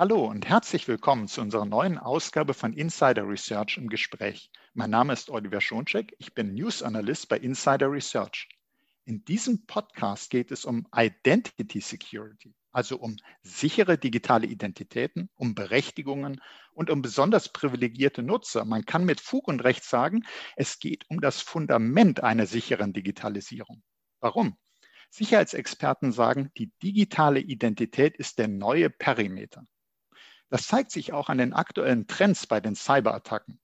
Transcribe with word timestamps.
Hallo 0.00 0.26
und 0.26 0.48
herzlich 0.48 0.86
willkommen 0.86 1.26
zu 1.26 1.40
unserer 1.40 1.64
neuen 1.64 1.98
Ausgabe 1.98 2.54
von 2.54 2.72
Insider 2.72 3.28
Research 3.28 3.78
im 3.78 3.88
Gespräch. 3.88 4.48
Mein 4.72 4.90
Name 4.90 5.12
ist 5.12 5.28
Oliver 5.28 5.60
Schoncheck, 5.60 6.14
ich 6.20 6.34
bin 6.34 6.54
News 6.54 6.84
Analyst 6.84 7.28
bei 7.28 7.36
Insider 7.36 7.90
Research. 7.90 8.48
In 9.06 9.24
diesem 9.24 9.66
Podcast 9.66 10.30
geht 10.30 10.52
es 10.52 10.64
um 10.64 10.86
Identity 10.94 11.80
Security, 11.80 12.54
also 12.70 12.96
um 12.96 13.16
sichere 13.42 13.98
digitale 13.98 14.46
Identitäten, 14.46 15.30
um 15.34 15.56
Berechtigungen 15.56 16.40
und 16.74 16.90
um 16.90 17.02
besonders 17.02 17.52
privilegierte 17.52 18.22
Nutzer. 18.22 18.64
Man 18.64 18.84
kann 18.84 19.04
mit 19.04 19.20
Fug 19.20 19.48
und 19.48 19.64
Recht 19.64 19.82
sagen, 19.82 20.24
es 20.54 20.78
geht 20.78 21.06
um 21.10 21.20
das 21.20 21.40
Fundament 21.40 22.22
einer 22.22 22.46
sicheren 22.46 22.92
Digitalisierung. 22.92 23.82
Warum? 24.20 24.56
Sicherheitsexperten 25.10 26.12
sagen, 26.12 26.52
die 26.56 26.70
digitale 26.84 27.40
Identität 27.40 28.16
ist 28.16 28.38
der 28.38 28.46
neue 28.46 28.90
Perimeter. 28.90 29.64
Das 30.50 30.66
zeigt 30.66 30.90
sich 30.90 31.12
auch 31.12 31.28
an 31.28 31.38
den 31.38 31.52
aktuellen 31.52 32.06
Trends 32.06 32.46
bei 32.46 32.60
den 32.60 32.74
Cyberattacken. 32.74 33.60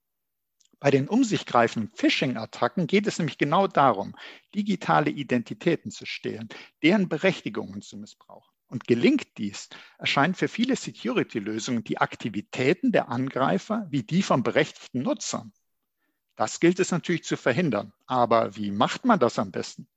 Bei 0.80 0.91
den 0.91 1.08
um 1.08 1.24
sich 1.24 1.46
greifenden 1.46 1.91
Phishing-Attacken 1.95 2.86
geht 2.86 3.06
es 3.06 3.18
nämlich 3.18 3.38
genau 3.38 3.66
darum, 3.66 4.14
digitale 4.54 5.10
Identitäten 5.10 5.91
zu 5.91 6.05
stehlen, 6.05 6.48
deren 6.82 7.08
Berechtigungen 7.08 7.80
zu 7.80 7.96
missbrauchen. 7.96 8.52
Und 8.66 8.86
gelingt 8.86 9.38
dies, 9.38 9.70
erscheinen 9.98 10.34
für 10.34 10.48
viele 10.48 10.77
Security-Lösungen 10.77 11.84
die 11.84 11.98
Aktivitäten 11.98 12.92
der 12.92 13.08
Angreifer 13.08 13.86
wie 13.88 14.02
die 14.02 14.22
von 14.22 14.42
berechtigten 14.42 15.02
Nutzern. 15.02 15.52
Das 16.36 16.60
gilt 16.60 16.80
es 16.80 16.91
natürlich 16.91 17.24
zu 17.24 17.36
verhindern. 17.36 17.92
Aber 18.06 18.56
wie 18.56 18.70
macht 18.70 19.05
man 19.05 19.19
das 19.19 19.38
am 19.38 19.52
besten? 19.52 19.88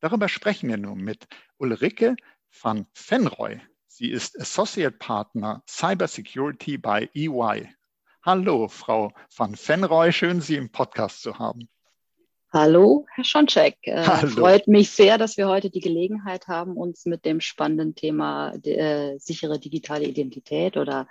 Darüber 0.00 0.28
sprechen 0.28 0.68
wir 0.68 0.76
nun 0.76 1.00
mit 1.00 1.26
Ulrike 1.56 2.14
van 2.60 2.86
Fenroy. 2.92 3.60
Sie 3.98 4.12
ist 4.12 4.40
Associate 4.40 4.96
Partner 4.96 5.60
Cybersecurity 5.66 6.78
bei 6.78 7.10
EY. 7.14 7.68
Hallo, 8.24 8.68
Frau 8.68 9.12
van 9.36 9.56
Fenroy, 9.56 10.12
schön, 10.12 10.40
Sie 10.40 10.54
im 10.54 10.70
Podcast 10.70 11.20
zu 11.20 11.40
haben. 11.40 11.68
Hallo, 12.52 13.06
Herr 13.12 13.24
Schoncheck. 13.24 13.76
Äh, 13.82 14.04
Hallo. 14.06 14.28
Freut 14.28 14.68
mich 14.68 14.90
sehr, 14.90 15.18
dass 15.18 15.36
wir 15.36 15.48
heute 15.48 15.68
die 15.68 15.80
Gelegenheit 15.80 16.46
haben, 16.46 16.76
uns 16.76 17.06
mit 17.06 17.24
dem 17.24 17.40
spannenden 17.40 17.96
Thema 17.96 18.54
äh, 18.64 19.18
sichere 19.18 19.58
digitale 19.58 20.04
Identität 20.04 20.76
oder 20.76 21.08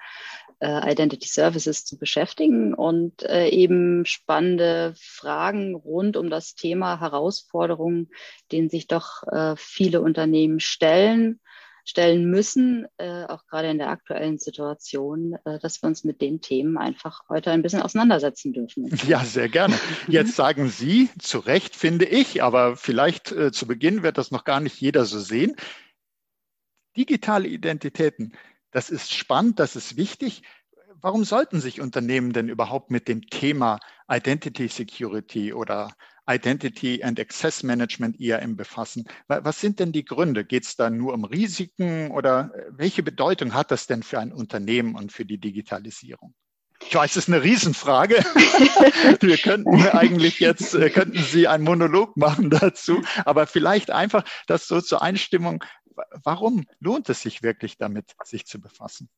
äh, 0.59 0.89
Identity 0.89 1.27
Services 1.27 1.83
zu 1.83 1.97
beschäftigen 1.97 2.73
und 2.73 3.21
äh, 3.23 3.49
eben 3.49 4.05
spannende 4.05 4.93
Fragen 4.97 5.75
rund 5.75 6.15
um 6.15 6.29
das 6.29 6.55
Thema 6.55 7.01
Herausforderungen, 7.01 8.11
denen 8.53 8.69
sich 8.69 8.87
doch 8.87 9.23
äh, 9.23 9.57
viele 9.57 9.99
Unternehmen 9.99 10.61
stellen 10.61 11.41
stellen 11.87 12.29
müssen, 12.29 12.85
äh, 12.97 13.23
auch 13.23 13.47
gerade 13.47 13.69
in 13.69 13.77
der 13.77 13.89
aktuellen 13.89 14.37
Situation, 14.39 15.37
äh, 15.45 15.57
dass 15.59 15.81
wir 15.81 15.87
uns 15.87 16.03
mit 16.03 16.21
den 16.21 16.41
Themen 16.41 16.77
einfach 16.77 17.21
heute 17.29 17.49
ein 17.51 17.61
bisschen 17.61 17.81
auseinandersetzen 17.81 18.51
dürfen. 18.53 18.89
Ja, 19.07 19.23
sehr 19.23 19.47
gerne. 19.47 19.79
Jetzt 20.09 20.35
sagen 20.35 20.67
Sie 20.67 21.09
zu 21.17 21.39
Recht, 21.39 21.77
finde 21.77 22.03
ich, 22.03 22.43
aber 22.43 22.75
vielleicht 22.75 23.31
äh, 23.31 23.53
zu 23.53 23.67
Beginn 23.67 24.03
wird 24.03 24.17
das 24.17 24.31
noch 24.31 24.43
gar 24.43 24.59
nicht 24.59 24.81
jeder 24.81 25.05
so 25.05 25.17
sehen. 25.19 25.55
Digitale 26.97 27.47
Identitäten, 27.47 28.33
das 28.71 28.89
ist 28.89 29.13
spannend, 29.13 29.59
das 29.59 29.77
ist 29.77 29.95
wichtig. 29.95 30.43
Warum 30.99 31.23
sollten 31.23 31.61
sich 31.61 31.79
Unternehmen 31.79 32.33
denn 32.33 32.49
überhaupt 32.49 32.91
mit 32.91 33.07
dem 33.07 33.29
Thema 33.29 33.79
Identity 34.09 34.67
Security 34.67 35.53
oder 35.53 35.93
Identity 36.29 37.03
and 37.03 37.19
Access 37.19 37.63
Management 37.63 38.19
IAM 38.19 38.55
befassen. 38.55 39.07
Was 39.27 39.61
sind 39.61 39.79
denn 39.79 39.91
die 39.91 40.05
Gründe? 40.05 40.45
Geht 40.45 40.65
es 40.65 40.75
da 40.75 40.89
nur 40.89 41.13
um 41.13 41.23
Risiken 41.23 42.11
oder 42.11 42.51
äh, 42.53 42.63
welche 42.71 43.03
Bedeutung 43.03 43.53
hat 43.53 43.71
das 43.71 43.87
denn 43.87 44.03
für 44.03 44.19
ein 44.19 44.31
Unternehmen 44.31 44.95
und 44.95 45.11
für 45.11 45.25
die 45.25 45.37
Digitalisierung? 45.37 46.33
Ich 46.85 46.93
weiß, 46.93 47.11
es 47.11 47.17
ist 47.23 47.29
eine 47.29 47.43
Riesenfrage. 47.43 48.15
Wir 49.21 49.37
könnten 49.37 49.87
eigentlich 49.87 50.39
jetzt, 50.39 50.75
äh, 50.75 50.89
könnten 50.89 51.21
Sie 51.23 51.47
einen 51.47 51.63
Monolog 51.63 52.15
machen 52.17 52.49
dazu, 52.49 53.01
aber 53.25 53.47
vielleicht 53.47 53.89
einfach 53.91 54.23
das 54.45 54.67
so 54.67 54.79
zur 54.81 55.01
Einstimmung. 55.01 55.63
Warum 56.23 56.65
lohnt 56.79 57.09
es 57.09 57.21
sich 57.21 57.41
wirklich 57.41 57.77
damit, 57.77 58.15
sich 58.23 58.45
zu 58.45 58.61
befassen? 58.61 59.09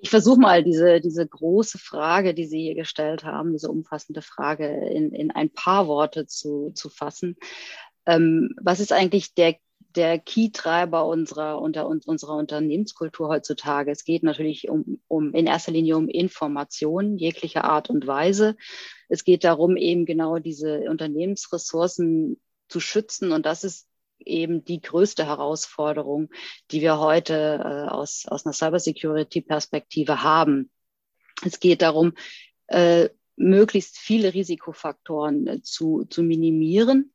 Ich 0.00 0.10
versuche 0.10 0.38
mal 0.38 0.62
diese, 0.62 1.00
diese 1.00 1.26
große 1.26 1.78
Frage, 1.78 2.32
die 2.32 2.46
Sie 2.46 2.62
hier 2.62 2.76
gestellt 2.76 3.24
haben, 3.24 3.52
diese 3.52 3.68
umfassende 3.68 4.22
Frage 4.22 4.68
in, 4.68 5.12
in 5.12 5.32
ein 5.32 5.50
paar 5.50 5.88
Worte 5.88 6.26
zu, 6.26 6.70
zu 6.74 6.88
fassen. 6.88 7.36
Ähm, 8.06 8.54
was 8.62 8.78
ist 8.78 8.92
eigentlich 8.92 9.34
der, 9.34 9.56
der 9.96 10.20
Key-Treiber 10.20 11.04
unserer, 11.04 11.60
unter, 11.60 11.88
unserer 11.88 12.36
Unternehmenskultur 12.36 13.28
heutzutage? 13.28 13.90
Es 13.90 14.04
geht 14.04 14.22
natürlich 14.22 14.70
um, 14.70 15.00
um, 15.08 15.34
in 15.34 15.48
erster 15.48 15.72
Linie 15.72 15.96
um 15.96 16.08
Informationen 16.08 17.18
jeglicher 17.18 17.64
Art 17.64 17.90
und 17.90 18.06
Weise. 18.06 18.56
Es 19.08 19.24
geht 19.24 19.42
darum, 19.42 19.76
eben 19.76 20.06
genau 20.06 20.38
diese 20.38 20.88
Unternehmensressourcen 20.88 22.40
zu 22.68 22.78
schützen. 22.78 23.32
Und 23.32 23.46
das 23.46 23.64
ist 23.64 23.88
eben 24.20 24.64
die 24.64 24.80
größte 24.80 25.26
Herausforderung, 25.26 26.30
die 26.70 26.80
wir 26.80 26.98
heute 26.98 27.60
äh, 27.62 27.90
aus, 27.90 28.26
aus 28.26 28.44
einer 28.44 28.52
Cybersecurity-Perspektive 28.52 30.22
haben. 30.22 30.70
Es 31.44 31.60
geht 31.60 31.82
darum, 31.82 32.14
äh, 32.68 33.08
möglichst 33.36 33.98
viele 33.98 34.34
Risikofaktoren 34.34 35.46
äh, 35.46 35.62
zu, 35.62 36.04
zu 36.08 36.22
minimieren. 36.22 37.12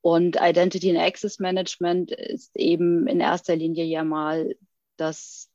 Und 0.00 0.36
Identity 0.38 0.90
and 0.90 0.98
Access 0.98 1.38
Management 1.38 2.10
ist 2.10 2.54
eben 2.56 3.06
in 3.06 3.20
erster 3.20 3.56
Linie 3.56 3.84
ja 3.84 4.04
mal 4.04 4.54
das, 4.96 5.50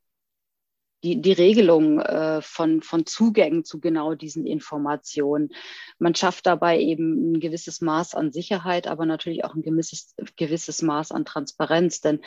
die, 1.04 1.22
die 1.22 1.32
Regelung 1.32 2.00
äh, 2.00 2.42
von, 2.42 2.82
von 2.82 3.06
Zugängen 3.06 3.64
zu 3.64 3.80
genau 3.80 4.16
diesen 4.16 4.46
Informationen. 4.46 5.50
Man 5.98 6.16
schafft 6.16 6.46
dabei 6.46 6.80
eben 6.80 7.34
ein 7.34 7.40
gewisses 7.40 7.82
Maß 7.82 8.16
an 8.16 8.32
Sicherheit, 8.32 8.88
aber 8.88 9.06
natürlich 9.06 9.46
auch 9.46 9.56
ein 9.56 9.62
gewisses, 9.62 10.16
gewisses 10.36 10.82
Maß 10.82 11.12
an 11.12 11.26
Transparenz. 11.26 12.02
Denn 12.02 12.20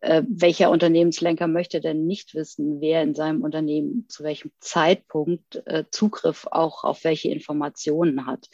äh, 0.00 0.22
welcher 0.28 0.70
Unternehmenslenker 0.70 1.48
möchte 1.48 1.80
denn 1.80 2.06
nicht 2.06 2.34
wissen, 2.34 2.80
wer 2.80 3.02
in 3.02 3.14
seinem 3.14 3.42
Unternehmen 3.42 4.06
zu 4.08 4.22
welchem 4.22 4.52
Zeitpunkt 4.60 5.62
äh, 5.66 5.84
Zugriff 5.90 6.46
auch 6.50 6.84
auf 6.84 7.04
welche 7.04 7.30
Informationen 7.30 8.26
hat? 8.26 8.48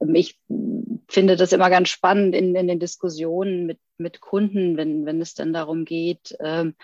Ähm, 0.00 0.14
ich 0.14 0.38
finde 1.08 1.36
das 1.36 1.52
immer 1.52 1.70
ganz 1.70 1.88
spannend 1.88 2.34
in, 2.34 2.54
in 2.54 2.68
den 2.68 2.80
Diskussionen 2.80 3.66
mit, 3.66 3.78
mit 3.98 4.20
Kunden, 4.20 4.76
wenn, 4.76 5.06
wenn 5.06 5.20
es 5.20 5.34
denn 5.34 5.52
darum 5.52 5.84
geht, 5.84 6.36
ähm, 6.40 6.74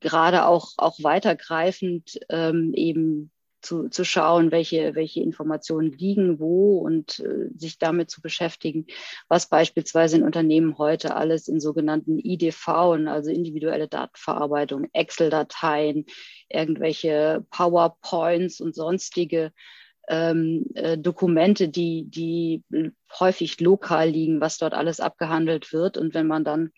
gerade 0.00 0.46
auch, 0.46 0.72
auch 0.76 0.98
weitergreifend 1.02 2.18
ähm, 2.28 2.72
eben 2.74 3.30
zu, 3.60 3.88
zu 3.88 4.04
schauen, 4.04 4.52
welche, 4.52 4.94
welche 4.94 5.20
Informationen 5.20 5.92
liegen 5.92 6.38
wo 6.38 6.78
und 6.78 7.20
äh, 7.20 7.48
sich 7.56 7.78
damit 7.78 8.10
zu 8.10 8.22
beschäftigen, 8.22 8.86
was 9.28 9.48
beispielsweise 9.48 10.16
in 10.16 10.22
Unternehmen 10.22 10.78
heute 10.78 11.16
alles 11.16 11.48
in 11.48 11.60
sogenannten 11.60 12.18
IDV, 12.18 12.68
also 12.68 13.30
individuelle 13.30 13.88
Datenverarbeitung, 13.88 14.88
Excel-Dateien, 14.92 16.06
irgendwelche 16.48 17.44
PowerPoints 17.50 18.60
und 18.60 18.74
sonstige 18.74 19.52
ähm, 20.08 20.66
äh, 20.74 20.96
Dokumente, 20.96 21.68
die, 21.68 22.04
die 22.08 22.62
häufig 23.18 23.60
lokal 23.60 24.08
liegen, 24.08 24.40
was 24.40 24.58
dort 24.58 24.74
alles 24.74 25.00
abgehandelt 25.00 25.72
wird. 25.72 25.98
Und 25.98 26.14
wenn 26.14 26.26
man 26.26 26.44
dann 26.44 26.72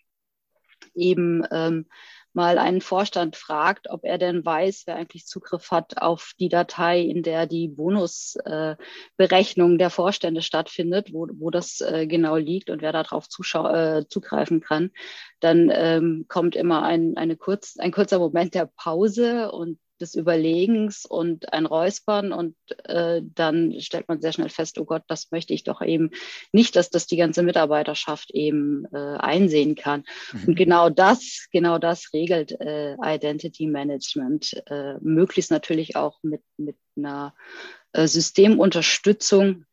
eben 0.95 1.43
ähm, 1.51 1.85
mal 2.33 2.57
einen 2.57 2.81
Vorstand 2.81 3.35
fragt, 3.35 3.89
ob 3.89 4.03
er 4.03 4.17
denn 4.17 4.45
weiß, 4.45 4.83
wer 4.85 4.95
eigentlich 4.95 5.25
Zugriff 5.25 5.71
hat 5.71 6.01
auf 6.01 6.33
die 6.39 6.49
Datei, 6.49 7.01
in 7.01 7.23
der 7.23 7.47
die 7.47 7.67
Bonusberechnung 7.67 9.75
äh, 9.75 9.77
der 9.77 9.89
Vorstände 9.89 10.41
stattfindet, 10.41 11.13
wo, 11.13 11.27
wo 11.33 11.49
das 11.49 11.81
äh, 11.81 12.07
genau 12.07 12.37
liegt 12.37 12.69
und 12.69 12.81
wer 12.81 12.91
darauf 12.91 13.25
äh, 13.25 14.05
zugreifen 14.07 14.61
kann, 14.61 14.91
dann 15.39 15.71
ähm, 15.73 16.25
kommt 16.27 16.55
immer 16.55 16.83
ein, 16.83 17.17
eine 17.17 17.35
kurz, 17.35 17.77
ein 17.77 17.91
kurzer 17.91 18.19
Moment 18.19 18.55
der 18.55 18.69
Pause 18.75 19.51
und 19.51 19.79
des 20.01 20.15
Überlegens 20.15 21.05
und 21.05 21.53
ein 21.53 21.65
Räuspern 21.65 22.33
und 22.33 22.55
äh, 22.85 23.21
dann 23.23 23.79
stellt 23.79 24.07
man 24.07 24.21
sehr 24.21 24.33
schnell 24.33 24.49
fest, 24.49 24.77
oh 24.79 24.85
Gott, 24.85 25.03
das 25.07 25.31
möchte 25.31 25.53
ich 25.53 25.63
doch 25.63 25.81
eben 25.81 26.11
nicht, 26.51 26.75
dass 26.75 26.89
das 26.89 27.07
die 27.07 27.17
ganze 27.17 27.43
Mitarbeiterschaft 27.43 28.31
eben 28.31 28.85
äh, 28.91 28.97
einsehen 28.97 29.75
kann. 29.75 30.03
Mhm. 30.33 30.43
Und 30.47 30.55
genau 30.55 30.89
das, 30.89 31.47
genau 31.51 31.77
das 31.77 32.13
regelt 32.13 32.51
äh, 32.59 32.95
Identity 33.03 33.67
Management, 33.67 34.61
äh, 34.67 34.95
möglichst 35.01 35.51
natürlich 35.51 35.95
auch 35.95 36.19
mit, 36.23 36.41
mit 36.57 36.77
einer 36.95 37.33
äh, 37.93 38.07
Systemunterstützung 38.07 39.65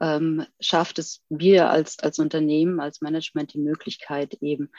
ähm, 0.00 0.46
schafft 0.60 0.98
es 0.98 1.22
wir 1.28 1.70
als, 1.70 1.98
als 1.98 2.18
Unternehmen, 2.18 2.80
als 2.80 3.00
Management 3.00 3.54
die 3.54 3.58
Möglichkeit, 3.58 4.34
eben 4.40 4.70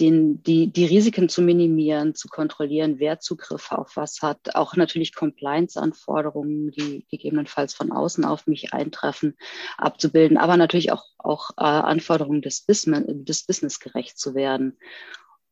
den, 0.00 0.42
die, 0.42 0.72
die 0.72 0.84
Risiken 0.84 1.28
zu 1.28 1.42
minimieren, 1.42 2.14
zu 2.14 2.28
kontrollieren, 2.28 2.98
wer 2.98 3.20
Zugriff 3.20 3.72
auf 3.72 3.96
was 3.96 4.22
hat, 4.22 4.54
auch 4.54 4.76
natürlich 4.76 5.14
Compliance-Anforderungen, 5.14 6.70
die 6.70 7.06
gegebenenfalls 7.10 7.74
von 7.74 7.92
außen 7.92 8.24
auf 8.24 8.46
mich 8.46 8.72
eintreffen, 8.72 9.36
abzubilden, 9.78 10.36
aber 10.36 10.56
natürlich 10.56 10.92
auch, 10.92 11.04
auch 11.18 11.50
äh, 11.56 11.64
Anforderungen 11.64 12.42
des, 12.42 12.60
Business, 12.62 13.04
des 13.06 13.44
Business 13.44 13.80
gerecht 13.80 14.18
zu 14.18 14.34
werden. 14.34 14.76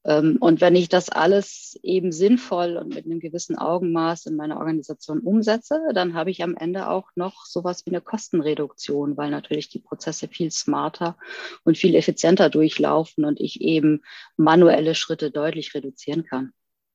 Ähm, 0.05 0.37
und 0.41 0.61
wenn 0.61 0.77
ich 0.77 0.89
das 0.89 1.09
alles 1.09 1.79
eben 1.83 2.13
sinnvoll 2.13 2.77
und 2.77 2.95
mit 2.95 3.07
einem 3.07 3.21
gewissen 3.21 3.57
Augenmaß 3.57 4.27
in 4.27 4.37
meiner 4.37 4.59
Organisation 4.59 5.21
umsetze, 5.21 5.81
dann 5.95 6.15
habe 6.15 6.31
ich 6.31 6.43
am 6.43 6.57
Ende 6.57 6.89
auch 6.89 7.11
noch 7.15 7.47
sowas 7.47 7.85
wie 7.87 7.91
eine 7.91 8.01
Kostenreduktion, 8.01 9.17
weil 9.17 9.31
natürlich 9.31 9.69
die 9.69 9.81
Prozesse 9.81 10.29
viel 10.29 10.51
smarter 10.51 11.17
und 11.65 11.79
viel 11.79 11.95
effizienter 11.95 12.51
durchlaufen 12.51 13.25
und 13.25 13.41
ich 13.41 13.61
eben 13.61 14.03
manuelle 14.37 14.95
Schritte 14.95 15.31
deutlich 15.31 15.75
reduzieren 15.75 16.25
kann. 16.25 16.53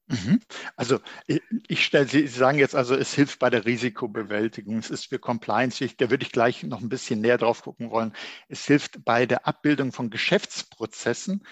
Mhm. 0.09 0.39
Also 0.75 0.99
ich 1.67 1.85
stelle, 1.85 2.07
Sie 2.07 2.25
sagen 2.27 2.57
jetzt 2.57 2.75
also, 2.75 2.95
es 2.95 3.13
hilft 3.13 3.37
bei 3.37 3.51
der 3.51 3.65
Risikobewältigung, 3.65 4.79
es 4.79 4.89
ist 4.89 5.05
für 5.05 5.19
Compliance 5.19 5.87
da 5.97 6.09
würde 6.09 6.25
ich 6.25 6.31
gleich 6.31 6.63
noch 6.63 6.81
ein 6.81 6.89
bisschen 6.89 7.21
näher 7.21 7.37
drauf 7.37 7.61
gucken 7.61 7.91
wollen. 7.91 8.13
Es 8.47 8.65
hilft 8.65 9.05
bei 9.05 9.27
der 9.27 9.47
Abbildung 9.47 9.91
von 9.91 10.09
Geschäftsprozessen. 10.09 11.43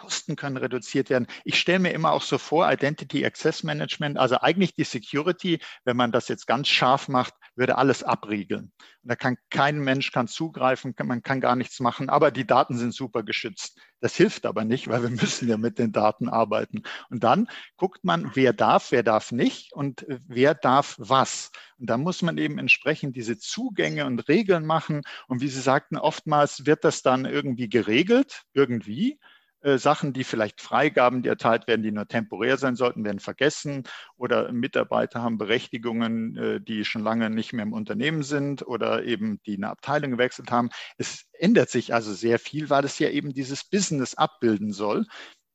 Kosten 0.00 0.34
können 0.34 0.56
reduziert 0.56 1.10
werden. 1.10 1.26
Ich 1.44 1.60
stelle 1.60 1.78
mir 1.78 1.92
immer 1.92 2.12
auch 2.12 2.22
so 2.22 2.38
vor, 2.38 2.72
Identity 2.72 3.24
Access 3.26 3.62
Management, 3.62 4.16
also 4.16 4.40
eigentlich 4.40 4.74
die 4.74 4.84
Security, 4.84 5.60
wenn 5.84 5.96
man 5.96 6.10
das 6.10 6.28
jetzt 6.28 6.46
ganz 6.46 6.68
scharf 6.68 7.08
macht, 7.08 7.34
würde 7.54 7.76
alles 7.76 8.02
abriegeln. 8.02 8.72
Und 9.02 9.10
da 9.10 9.14
kann 9.14 9.36
kein 9.50 9.78
Mensch 9.78 10.10
kann 10.10 10.26
zugreifen, 10.26 10.94
man 11.04 11.22
kann 11.22 11.42
gar 11.42 11.54
nichts 11.54 11.80
machen, 11.80 12.08
aber 12.08 12.30
die 12.30 12.46
Daten 12.46 12.78
sind 12.78 12.94
super 12.94 13.22
geschützt. 13.22 13.78
Das 14.00 14.16
hilft 14.16 14.46
aber 14.46 14.64
nicht, 14.64 14.88
weil 14.88 15.02
wir 15.02 15.10
müssen 15.22 15.48
ja 15.48 15.58
mit 15.58 15.78
den 15.78 15.92
Daten 15.92 16.30
arbeiten. 16.30 16.82
Und 17.10 17.22
dann 17.22 17.48
guckt 17.76 18.02
man, 18.02 18.30
wer 18.32 18.54
darf, 18.54 18.92
wer 18.92 19.02
darf 19.02 19.32
nicht 19.32 19.74
und 19.74 20.06
wer 20.08 20.54
darf 20.54 20.96
was. 20.98 21.50
Und 21.76 21.90
da 21.90 21.98
muss 21.98 22.22
man 22.22 22.38
eben 22.38 22.58
entsprechend 22.58 23.16
diese 23.16 23.38
Zugänge 23.38 24.06
und 24.06 24.28
Regeln 24.28 24.64
machen. 24.64 25.02
Und 25.28 25.42
wie 25.42 25.48
Sie 25.48 25.60
sagten, 25.60 25.98
oftmals 25.98 26.64
wird 26.64 26.84
das 26.84 27.02
dann 27.02 27.26
irgendwie 27.26 27.68
geregelt, 27.68 28.44
irgendwie. 28.54 29.18
Äh, 29.62 29.78
Sachen, 29.78 30.12
die 30.14 30.24
vielleicht 30.24 30.60
Freigaben, 30.62 31.22
die 31.22 31.28
erteilt 31.28 31.66
werden, 31.66 31.82
die 31.82 31.92
nur 31.92 32.08
temporär 32.08 32.56
sein 32.56 32.76
sollten, 32.76 33.04
werden 33.04 33.20
vergessen 33.20 33.84
oder 34.16 34.52
Mitarbeiter 34.52 35.22
haben 35.22 35.36
Berechtigungen, 35.36 36.36
äh, 36.36 36.60
die 36.60 36.84
schon 36.84 37.02
lange 37.02 37.28
nicht 37.28 37.52
mehr 37.52 37.64
im 37.64 37.74
Unternehmen 37.74 38.22
sind 38.22 38.66
oder 38.66 39.04
eben 39.04 39.40
die 39.44 39.56
eine 39.56 39.68
Abteilung 39.68 40.12
gewechselt 40.12 40.50
haben. 40.50 40.70
Es 40.96 41.26
ändert 41.32 41.68
sich 41.68 41.92
also 41.92 42.14
sehr 42.14 42.38
viel, 42.38 42.70
weil 42.70 42.84
es 42.84 42.98
ja 42.98 43.10
eben 43.10 43.34
dieses 43.34 43.64
Business 43.64 44.14
abbilden 44.14 44.72
soll. 44.72 45.06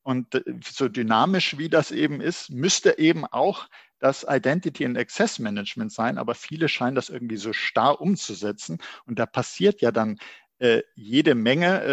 Und 0.03 0.35
äh, 0.35 0.43
so 0.63 0.87
dynamisch 0.87 1.57
wie 1.57 1.69
das 1.69 1.91
eben 1.91 2.21
ist, 2.21 2.51
müsste 2.51 2.99
eben 2.99 3.25
auch 3.25 3.67
das 3.99 4.23
Identity 4.29 4.85
and 4.85 4.99
Access 4.99 5.39
Management 5.39 5.91
sein, 5.91 6.19
aber 6.19 6.35
viele 6.35 6.69
scheinen 6.69 6.95
das 6.95 7.09
irgendwie 7.09 7.37
so 7.37 7.53
starr 7.53 7.99
umzusetzen. 8.01 8.77
Und 9.07 9.17
da 9.17 9.25
passiert 9.25 9.81
ja 9.81 9.91
dann 9.91 10.19
äh, 10.59 10.81
jede 10.95 11.35
Menge 11.35 11.83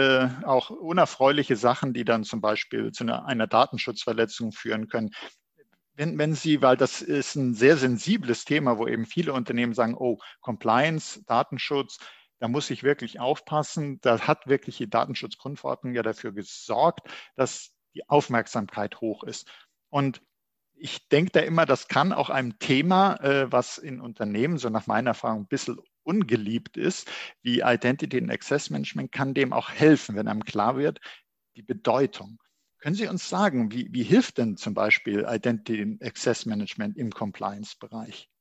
äh, 0.43 0.47
auch 0.47 0.71
unerfreuliche 0.71 1.57
Sachen, 1.57 1.93
die 1.93 2.05
dann 2.05 2.25
zum 2.25 2.41
Beispiel 2.41 2.93
zu 2.93 3.05
einer, 3.05 3.27
einer 3.27 3.47
Datenschutzverletzung 3.47 4.53
führen 4.53 4.89
können. 4.89 5.11
Wenn, 5.95 6.17
wenn, 6.17 6.35
Sie, 6.35 6.63
weil 6.63 6.77
das 6.77 7.03
ist 7.03 7.35
ein 7.35 7.55
sehr 7.55 7.77
sensibles 7.77 8.45
Thema, 8.45 8.79
wo 8.79 8.87
eben 8.87 9.05
viele 9.05 9.33
Unternehmen 9.33 9.75
sagen, 9.75 9.95
oh, 9.95 10.19
Compliance, 10.41 11.23
Datenschutz, 11.27 11.99
da 12.39 12.49
muss 12.49 12.71
ich 12.71 12.83
wirklich 12.83 13.21
aufpassen. 13.21 14.01
Da 14.01 14.21
hat 14.21 14.47
wirklich 14.47 14.79
die 14.79 14.91
Datenschutzgrundverordnung 14.91 15.95
ja 15.95 16.03
dafür 16.03 16.33
gesorgt, 16.33 17.09
dass 17.37 17.73
die 17.95 18.09
Aufmerksamkeit 18.09 19.01
hoch 19.01 19.23
ist. 19.23 19.49
Und 19.91 20.23
ich 20.75 21.09
denke 21.09 21.31
da 21.33 21.41
immer, 21.41 21.67
das 21.67 21.87
kann 21.87 22.13
auch 22.13 22.31
einem 22.31 22.59
Thema, 22.59 23.15
äh, 23.23 23.53
was 23.53 23.79
in 23.79 24.01
Unternehmen, 24.01 24.59
so 24.59 24.71
nach 24.71 24.87
meiner 24.87 25.11
Erfahrung, 25.11 25.43
ein 25.43 25.47
bisschen 25.47 25.79
ungeliebt 26.05 26.77
ist, 26.77 27.11
wie 27.43 27.61
Identity 27.61 28.19
and 28.19 28.31
Access 28.31 28.71
Management, 28.71 29.13
kann 29.13 29.35
dem 29.35 29.53
auch 29.53 29.71
helfen, 29.71 30.17
wenn 30.17 30.29
einem 30.29 30.45
klar 30.45 30.77
wird, 30.77 31.01
die 31.57 31.63
Bedeutung. 31.63 32.39
Können 32.79 32.97
Sie 32.97 33.07
uns 33.07 33.29
sagen, 33.29 33.71
wie, 33.71 33.89
wie 33.93 34.03
hilft 34.03 34.39
denn 34.39 34.57
zum 34.57 34.75
Beispiel 34.75 35.25
Identity 35.29 35.81
and 35.83 36.03
Access 36.03 36.47
Management 36.47 36.97
im 36.97 37.11
Compliance-Bereich? 37.11 38.32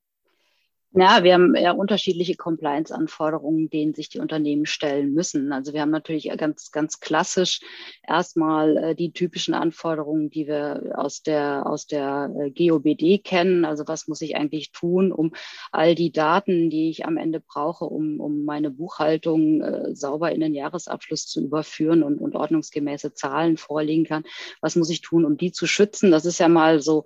Ja, 0.94 1.24
wir 1.24 1.36
haben 1.36 1.56
ja 1.56 1.72
unterschiedliche 1.72 2.36
Compliance-Anforderungen, 2.36 3.70
denen 3.70 3.94
sich 3.94 4.10
die 4.10 4.20
Unternehmen 4.20 4.66
stellen 4.66 5.14
müssen. 5.14 5.54
Also 5.54 5.72
wir 5.72 5.80
haben 5.80 5.90
natürlich 5.90 6.30
ganz, 6.36 6.70
ganz 6.72 7.00
klassisch 7.00 7.62
erstmal 8.06 8.76
äh, 8.76 8.96
die 8.96 9.14
typischen 9.14 9.54
Anforderungen, 9.54 10.30
die 10.30 10.48
wir 10.48 10.92
aus 10.96 11.24
der, 11.24 11.66
aus 11.66 11.88
der 11.88 12.30
äh, 12.38 12.52
GOBD 12.52 13.20
kennen. 13.20 13.64
Also 13.64 13.88
was 13.88 14.10
muss 14.10 14.20
ich 14.20 14.36
eigentlich 14.36 14.74
tun, 14.74 15.14
um 15.14 15.32
all 15.72 15.96
die 15.96 16.12
Daten, 16.12 16.70
die 16.70 16.90
ich 16.90 17.06
am 17.06 17.16
Ende 17.16 17.40
brauche, 17.40 17.86
um, 17.86 18.20
um 18.20 18.44
meine 18.44 18.70
Buchhaltung 18.70 19.62
äh, 19.62 19.96
sauber 19.96 20.34
in 20.34 20.42
den 20.42 20.54
Jahresabschluss 20.54 21.26
zu 21.26 21.42
überführen 21.42 22.04
und, 22.04 22.20
und 22.20 22.36
ordnungsgemäße 22.36 23.14
Zahlen 23.14 23.56
vorlegen 23.56 24.04
kann. 24.04 24.24
Was 24.60 24.76
muss 24.76 24.90
ich 24.90 25.00
tun, 25.00 25.24
um 25.24 25.38
die 25.38 25.54
zu 25.54 25.68
schützen? 25.68 26.12
Das 26.12 26.26
ist 26.26 26.40
ja 26.40 26.50
mal 26.50 26.82
so, 26.82 27.06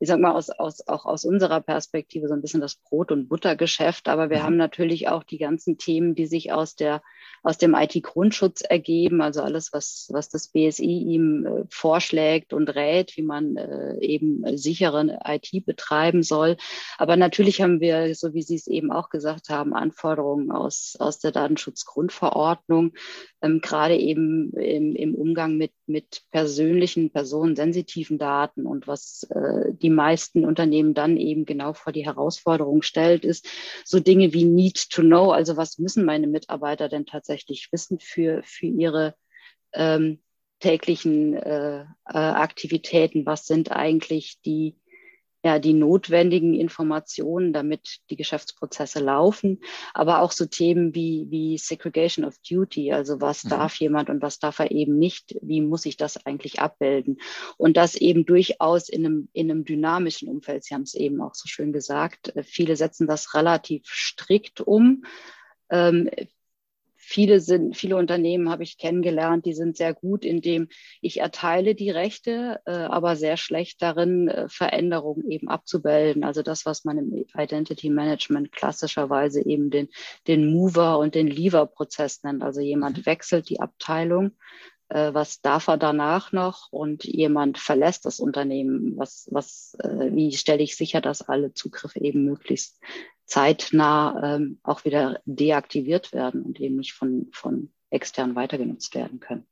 ich 0.00 0.08
sag 0.08 0.20
mal, 0.20 0.32
aus, 0.32 0.50
aus, 0.50 0.86
auch 0.86 1.06
aus 1.06 1.24
unserer 1.24 1.60
Perspektive 1.60 2.28
so 2.28 2.34
ein 2.34 2.42
bisschen 2.42 2.60
das 2.60 2.76
Brot- 2.76 3.12
und 3.12 3.28
Buttergeschäft. 3.28 4.08
Aber 4.08 4.30
wir 4.30 4.38
mhm. 4.38 4.42
haben 4.42 4.56
natürlich 4.56 5.08
auch 5.08 5.22
die 5.22 5.38
ganzen 5.38 5.78
Themen, 5.78 6.14
die 6.14 6.26
sich 6.26 6.52
aus 6.52 6.76
der 6.76 7.02
aus 7.44 7.58
dem 7.58 7.74
IT-Grundschutz 7.74 8.62
ergeben, 8.62 9.20
also 9.20 9.42
alles, 9.42 9.72
was, 9.74 10.08
was 10.10 10.30
das 10.30 10.48
BSI 10.48 10.84
ihm 10.84 11.44
äh, 11.44 11.64
vorschlägt 11.68 12.54
und 12.54 12.74
rät, 12.74 13.18
wie 13.18 13.22
man 13.22 13.56
äh, 13.56 13.98
eben 14.00 14.56
sichere 14.56 15.20
IT 15.26 15.66
betreiben 15.66 16.22
soll. 16.22 16.56
Aber 16.96 17.18
natürlich 17.18 17.60
haben 17.60 17.80
wir, 17.80 18.14
so 18.14 18.32
wie 18.32 18.40
Sie 18.40 18.54
es 18.54 18.66
eben 18.66 18.90
auch 18.90 19.10
gesagt 19.10 19.50
haben, 19.50 19.74
Anforderungen 19.74 20.50
aus, 20.50 20.96
aus 20.98 21.18
der 21.18 21.32
Datenschutzgrundverordnung, 21.32 22.94
ähm, 23.42 23.60
gerade 23.60 23.96
eben 23.96 24.50
im, 24.54 24.96
im 24.96 25.14
Umgang 25.14 25.58
mit, 25.58 25.72
mit 25.86 26.22
persönlichen, 26.30 27.10
personensensitiven 27.10 28.18
Daten 28.18 28.66
und 28.66 28.86
was 28.86 29.24
äh, 29.30 29.72
die 29.72 29.90
meisten 29.90 30.44
Unternehmen 30.44 30.94
dann 30.94 31.16
eben 31.16 31.44
genau 31.44 31.72
vor 31.72 31.92
die 31.92 32.04
Herausforderung 32.04 32.82
stellt, 32.82 33.24
ist 33.24 33.48
so 33.84 34.00
Dinge 34.00 34.32
wie 34.32 34.44
Need 34.44 34.90
to 34.90 35.02
Know, 35.02 35.30
also 35.30 35.56
was 35.56 35.78
müssen 35.78 36.04
meine 36.04 36.26
Mitarbeiter 36.26 36.88
denn 36.88 37.06
tatsächlich 37.06 37.68
wissen 37.72 37.98
für, 38.00 38.42
für 38.44 38.66
ihre 38.66 39.14
ähm, 39.72 40.20
täglichen 40.60 41.34
äh, 41.34 41.80
äh, 41.82 41.84
Aktivitäten? 42.06 43.26
Was 43.26 43.46
sind 43.46 43.70
eigentlich 43.70 44.40
die, 44.44 44.76
ja, 45.44 45.58
die 45.58 45.74
notwendigen 45.74 46.54
Informationen, 46.54 47.52
damit 47.52 48.00
die 48.08 48.16
Geschäftsprozesse 48.16 48.98
laufen, 48.98 49.60
aber 49.92 50.22
auch 50.22 50.32
so 50.32 50.46
Themen 50.46 50.94
wie, 50.94 51.26
wie 51.28 51.58
Segregation 51.58 52.24
of 52.24 52.38
Duty, 52.38 52.92
also 52.92 53.20
was 53.20 53.44
mhm. 53.44 53.50
darf 53.50 53.74
jemand 53.76 54.08
und 54.08 54.22
was 54.22 54.38
darf 54.38 54.58
er 54.58 54.70
eben 54.70 54.98
nicht, 54.98 55.36
wie 55.42 55.60
muss 55.60 55.84
ich 55.84 55.98
das 55.98 56.24
eigentlich 56.24 56.60
abbilden 56.60 57.18
und 57.58 57.76
das 57.76 57.94
eben 57.94 58.24
durchaus 58.24 58.88
in 58.88 59.04
einem, 59.04 59.28
in 59.34 59.50
einem 59.50 59.66
dynamischen 59.66 60.28
Umfeld, 60.28 60.64
Sie 60.64 60.74
haben 60.74 60.82
es 60.82 60.94
eben 60.94 61.20
auch 61.20 61.34
so 61.34 61.46
schön 61.46 61.74
gesagt, 61.74 62.34
äh, 62.34 62.42
viele 62.42 62.76
setzen 62.76 63.06
das 63.06 63.34
relativ 63.34 63.84
strikt 63.86 64.62
um. 64.62 65.04
Ähm, 65.68 66.08
Viele 67.14 67.38
sind, 67.38 67.76
viele 67.76 67.94
Unternehmen 67.94 68.50
habe 68.50 68.64
ich 68.64 68.76
kennengelernt, 68.76 69.46
die 69.46 69.52
sind 69.52 69.76
sehr 69.76 69.94
gut, 69.94 70.24
indem 70.24 70.66
ich 71.00 71.20
erteile 71.20 71.76
die 71.76 71.90
Rechte, 71.90 72.60
äh, 72.66 72.72
aber 72.72 73.14
sehr 73.14 73.36
schlecht 73.36 73.80
darin, 73.82 74.26
äh, 74.26 74.48
Veränderungen 74.48 75.30
eben 75.30 75.48
abzubilden. 75.48 76.24
Also 76.24 76.42
das, 76.42 76.66
was 76.66 76.84
man 76.84 76.98
im 76.98 77.24
Identity 77.38 77.88
Management 77.88 78.50
klassischerweise 78.50 79.46
eben 79.46 79.70
den, 79.70 79.90
den 80.26 80.52
Mover 80.52 80.98
und 80.98 81.14
den 81.14 81.28
Lever-Prozess 81.28 82.24
nennt. 82.24 82.42
Also 82.42 82.60
jemand 82.60 82.98
mhm. 82.98 83.06
wechselt 83.06 83.48
die 83.48 83.60
Abteilung, 83.60 84.32
äh, 84.88 85.14
was 85.14 85.40
darf 85.40 85.68
er 85.68 85.76
danach 85.76 86.32
noch 86.32 86.72
und 86.72 87.04
jemand 87.04 87.58
verlässt 87.58 88.06
das 88.06 88.18
Unternehmen. 88.18 88.94
Was, 88.96 89.28
was, 89.30 89.76
äh, 89.78 90.10
wie 90.10 90.32
stelle 90.32 90.64
ich 90.64 90.76
sicher, 90.76 91.00
dass 91.00 91.22
alle 91.22 91.54
Zugriffe 91.54 92.00
eben 92.00 92.24
möglichst 92.24 92.80
zeitnah 93.26 94.36
ähm, 94.36 94.58
auch 94.62 94.84
wieder 94.84 95.20
deaktiviert 95.24 96.12
werden 96.12 96.42
und 96.42 96.60
eben 96.60 96.76
nicht 96.76 96.92
von, 96.92 97.28
von 97.32 97.70
extern 97.90 98.34
weitergenutzt 98.34 98.94
werden 98.94 99.20
können. 99.20 99.46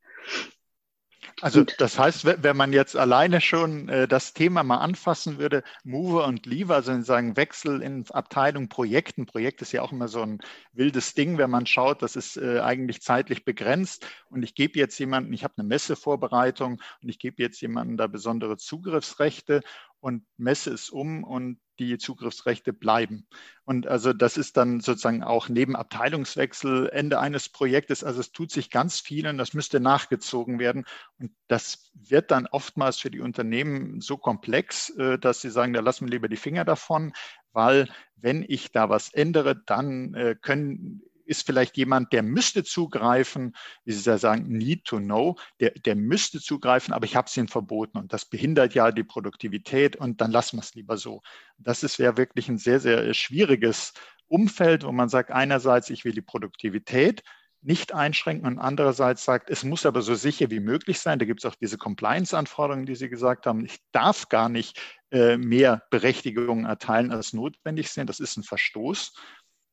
Also 1.40 1.60
und, 1.60 1.74
das 1.78 1.98
heißt, 1.98 2.24
wenn 2.24 2.56
man 2.56 2.72
jetzt 2.72 2.96
alleine 2.96 3.40
schon 3.40 3.88
äh, 3.88 4.06
das 4.06 4.32
Thema 4.32 4.62
mal 4.62 4.78
anfassen 4.78 5.38
würde, 5.38 5.62
Mover 5.84 6.26
und 6.26 6.46
Lever, 6.46 6.74
also 6.74 6.92
sozusagen 6.92 7.36
Wechsel 7.36 7.82
in 7.82 8.04
Abteilung 8.10 8.68
Projekten. 8.68 9.26
Projekt 9.26 9.62
ist 9.62 9.72
ja 9.72 9.82
auch 9.82 9.92
immer 9.92 10.08
so 10.08 10.22
ein 10.22 10.40
wildes 10.72 11.14
Ding, 11.14 11.38
wenn 11.38 11.50
man 11.50 11.66
schaut, 11.66 12.02
das 12.02 12.16
ist 12.16 12.36
äh, 12.36 12.60
eigentlich 12.60 13.02
zeitlich 13.02 13.44
begrenzt 13.44 14.06
und 14.30 14.42
ich 14.42 14.54
gebe 14.54 14.78
jetzt 14.78 14.98
jemanden, 14.98 15.32
ich 15.32 15.44
habe 15.44 15.54
eine 15.56 15.66
Messevorbereitung 15.66 16.80
und 17.02 17.08
ich 17.08 17.18
gebe 17.18 17.42
jetzt 17.42 17.60
jemanden 17.60 17.96
da 17.96 18.06
besondere 18.06 18.56
Zugriffsrechte 18.56 19.62
und 20.02 20.24
messe 20.36 20.72
es 20.72 20.90
um 20.90 21.22
und 21.22 21.60
die 21.78 21.96
Zugriffsrechte 21.96 22.72
bleiben. 22.72 23.26
Und 23.64 23.86
also 23.86 24.12
das 24.12 24.36
ist 24.36 24.56
dann 24.56 24.80
sozusagen 24.80 25.22
auch 25.22 25.48
neben 25.48 25.76
Abteilungswechsel 25.76 26.88
Ende 26.88 27.20
eines 27.20 27.48
Projektes. 27.48 28.02
Also 28.02 28.20
es 28.20 28.32
tut 28.32 28.50
sich 28.50 28.70
ganz 28.70 28.98
viel 28.98 29.28
und 29.28 29.38
das 29.38 29.54
müsste 29.54 29.78
nachgezogen 29.78 30.58
werden. 30.58 30.84
Und 31.18 31.30
das 31.46 31.90
wird 31.94 32.32
dann 32.32 32.46
oftmals 32.48 32.98
für 32.98 33.12
die 33.12 33.20
Unternehmen 33.20 34.00
so 34.00 34.16
komplex, 34.16 34.90
äh, 34.90 35.18
dass 35.18 35.40
sie 35.40 35.50
sagen, 35.50 35.72
da 35.72 35.80
lassen 35.80 36.06
wir 36.06 36.10
lieber 36.10 36.28
die 36.28 36.36
Finger 36.36 36.64
davon, 36.64 37.12
weil 37.52 37.88
wenn 38.16 38.44
ich 38.46 38.72
da 38.72 38.88
was 38.88 39.12
ändere, 39.12 39.56
dann 39.64 40.14
äh, 40.14 40.34
können 40.40 41.02
ist 41.26 41.46
vielleicht 41.46 41.76
jemand, 41.76 42.12
der 42.12 42.22
müsste 42.22 42.64
zugreifen, 42.64 43.54
wie 43.84 43.92
Sie 43.92 44.08
ja 44.08 44.18
sagen, 44.18 44.48
need 44.48 44.84
to 44.84 44.98
know, 44.98 45.36
der, 45.60 45.70
der 45.70 45.96
müsste 45.96 46.40
zugreifen, 46.40 46.92
aber 46.92 47.04
ich 47.04 47.16
habe 47.16 47.26
es 47.26 47.36
ihm 47.36 47.48
verboten 47.48 47.98
und 47.98 48.12
das 48.12 48.24
behindert 48.24 48.74
ja 48.74 48.90
die 48.90 49.04
Produktivität 49.04 49.96
und 49.96 50.20
dann 50.20 50.30
lassen 50.30 50.56
wir 50.56 50.62
es 50.62 50.74
lieber 50.74 50.96
so. 50.96 51.22
Das 51.58 51.82
ist 51.82 51.98
ja 51.98 52.16
wirklich 52.16 52.48
ein 52.48 52.58
sehr, 52.58 52.80
sehr 52.80 53.14
schwieriges 53.14 53.92
Umfeld, 54.28 54.84
wo 54.84 54.92
man 54.92 55.08
sagt, 55.08 55.30
einerseits, 55.30 55.90
ich 55.90 56.04
will 56.04 56.12
die 56.12 56.22
Produktivität, 56.22 57.22
nicht 57.62 57.94
einschränken 57.94 58.46
und 58.46 58.58
andererseits 58.58 59.24
sagt, 59.24 59.48
es 59.48 59.62
muss 59.62 59.86
aber 59.86 60.02
so 60.02 60.14
sicher 60.14 60.50
wie 60.50 60.58
möglich 60.58 60.98
sein. 60.98 61.18
Da 61.18 61.24
gibt 61.24 61.44
es 61.44 61.50
auch 61.50 61.54
diese 61.54 61.78
Compliance-Anforderungen, 61.78 62.86
die 62.86 62.96
Sie 62.96 63.08
gesagt 63.08 63.46
haben. 63.46 63.64
Ich 63.64 63.78
darf 63.92 64.28
gar 64.28 64.48
nicht 64.48 64.80
äh, 65.12 65.36
mehr 65.36 65.82
Berechtigungen 65.90 66.64
erteilen, 66.64 67.12
als 67.12 67.32
notwendig 67.32 67.90
sind. 67.90 68.08
Das 68.08 68.18
ist 68.18 68.36
ein 68.36 68.42
Verstoß, 68.42 69.14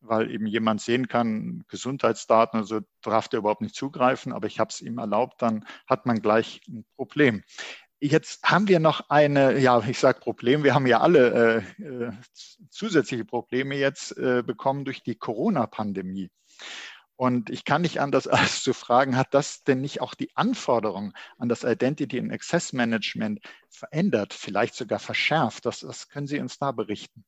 weil 0.01 0.31
eben 0.31 0.45
jemand 0.45 0.81
sehen 0.81 1.07
kann, 1.07 1.63
Gesundheitsdaten, 1.67 2.59
also 2.59 2.81
darf 3.01 3.27
der 3.27 3.39
überhaupt 3.39 3.61
nicht 3.61 3.75
zugreifen, 3.75 4.33
aber 4.33 4.47
ich 4.47 4.59
habe 4.59 4.69
es 4.69 4.81
ihm 4.81 4.97
erlaubt, 4.97 5.41
dann 5.41 5.65
hat 5.87 6.05
man 6.05 6.21
gleich 6.21 6.61
ein 6.67 6.85
Problem. 6.95 7.43
Jetzt 8.01 8.43
haben 8.43 8.69
wir 8.69 8.79
noch 8.79 9.09
eine, 9.09 9.59
ja, 9.59 9.83
ich 9.85 9.99
sage 9.99 10.21
Problem, 10.21 10.63
wir 10.63 10.73
haben 10.73 10.87
ja 10.87 11.01
alle 11.01 11.63
äh, 11.77 11.83
äh 11.83 12.11
zusätzliche 12.69 13.25
Probleme 13.25 13.75
jetzt 13.75 14.17
äh, 14.17 14.41
bekommen 14.41 14.85
durch 14.85 15.03
die 15.03 15.15
Corona-Pandemie. 15.15 16.29
Und 17.17 17.49
ich 17.49 17.65
kann 17.65 17.81
nicht 17.81 17.99
anders 17.99 18.27
als 18.27 18.63
zu 18.63 18.73
fragen, 18.73 19.17
hat 19.17 19.33
das 19.33 19.63
denn 19.63 19.81
nicht 19.81 19.99
auch 19.99 20.15
die 20.15 20.33
Anforderungen 20.37 21.11
an 21.37 21.49
das 21.49 21.65
Identity 21.65 22.17
and 22.17 22.31
Access 22.31 22.71
Management 22.71 23.41
verändert, 23.69 24.33
vielleicht 24.33 24.75
sogar 24.75 24.99
verschärft? 24.99 25.65
Das, 25.65 25.81
das 25.81 26.07
können 26.07 26.27
Sie 26.27 26.39
uns 26.39 26.57
da 26.57 26.71
berichten. 26.71 27.25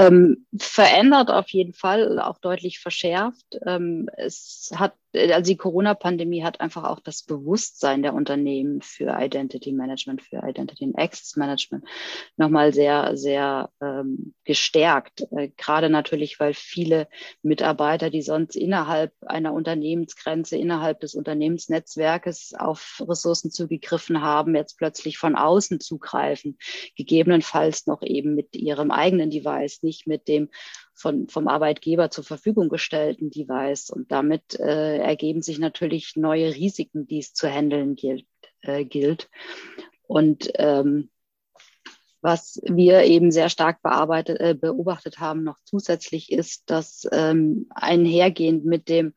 Ähm, 0.00 0.46
verändert 0.58 1.30
auf 1.30 1.50
jeden 1.50 1.74
Fall, 1.74 2.18
auch 2.20 2.38
deutlich 2.38 2.78
verschärft. 2.80 3.44
Ähm, 3.66 4.08
es 4.16 4.72
hat 4.74 4.94
also 5.14 5.50
die 5.50 5.56
Corona-Pandemie 5.56 6.44
hat 6.44 6.60
einfach 6.60 6.84
auch 6.84 7.00
das 7.00 7.22
Bewusstsein 7.22 8.02
der 8.02 8.14
Unternehmen 8.14 8.80
für 8.82 9.16
Identity 9.18 9.72
Management, 9.72 10.22
für 10.22 10.42
Identity 10.46 10.84
and 10.84 10.98
Access 10.98 11.36
Management 11.36 11.84
nochmal 12.36 12.72
sehr, 12.72 13.16
sehr 13.16 13.70
ähm, 13.80 14.34
gestärkt. 14.44 15.26
Äh, 15.32 15.48
gerade 15.56 15.90
natürlich, 15.90 16.38
weil 16.38 16.54
viele 16.54 17.08
Mitarbeiter, 17.42 18.10
die 18.10 18.22
sonst 18.22 18.56
innerhalb 18.56 19.12
einer 19.26 19.52
Unternehmensgrenze, 19.52 20.56
innerhalb 20.56 21.00
des 21.00 21.14
Unternehmensnetzwerkes 21.14 22.54
auf 22.58 23.02
Ressourcen 23.06 23.50
zugegriffen 23.50 24.22
haben, 24.22 24.54
jetzt 24.54 24.78
plötzlich 24.78 25.18
von 25.18 25.34
außen 25.34 25.80
zugreifen, 25.80 26.58
gegebenenfalls 26.96 27.86
noch 27.86 28.02
eben 28.02 28.34
mit 28.34 28.54
ihrem 28.56 28.90
eigenen 28.90 29.30
Device, 29.30 29.82
nicht 29.82 30.06
mit 30.06 30.28
dem 30.28 30.50
von, 31.00 31.28
vom 31.28 31.48
Arbeitgeber 31.48 32.10
zur 32.10 32.24
Verfügung 32.24 32.68
gestellten 32.68 33.30
Device. 33.30 33.90
Und 33.90 34.12
damit 34.12 34.58
äh, 34.60 34.98
ergeben 34.98 35.42
sich 35.42 35.58
natürlich 35.58 36.14
neue 36.16 36.54
Risiken, 36.54 37.06
die 37.06 37.18
es 37.18 37.32
zu 37.32 37.48
handeln 37.48 37.96
gilt. 37.96 38.26
Äh, 38.62 38.84
gilt. 38.84 39.30
Und 40.06 40.50
ähm, 40.56 41.10
was 42.20 42.60
wir 42.64 43.04
eben 43.04 43.30
sehr 43.30 43.48
stark 43.48 43.80
bearbeitet, 43.82 44.38
äh, 44.40 44.54
beobachtet 44.54 45.18
haben, 45.18 45.42
noch 45.42 45.56
zusätzlich 45.64 46.30
ist, 46.30 46.68
dass 46.68 47.08
ähm, 47.10 47.66
einhergehend 47.70 48.66
mit 48.66 48.88
dem, 48.90 49.14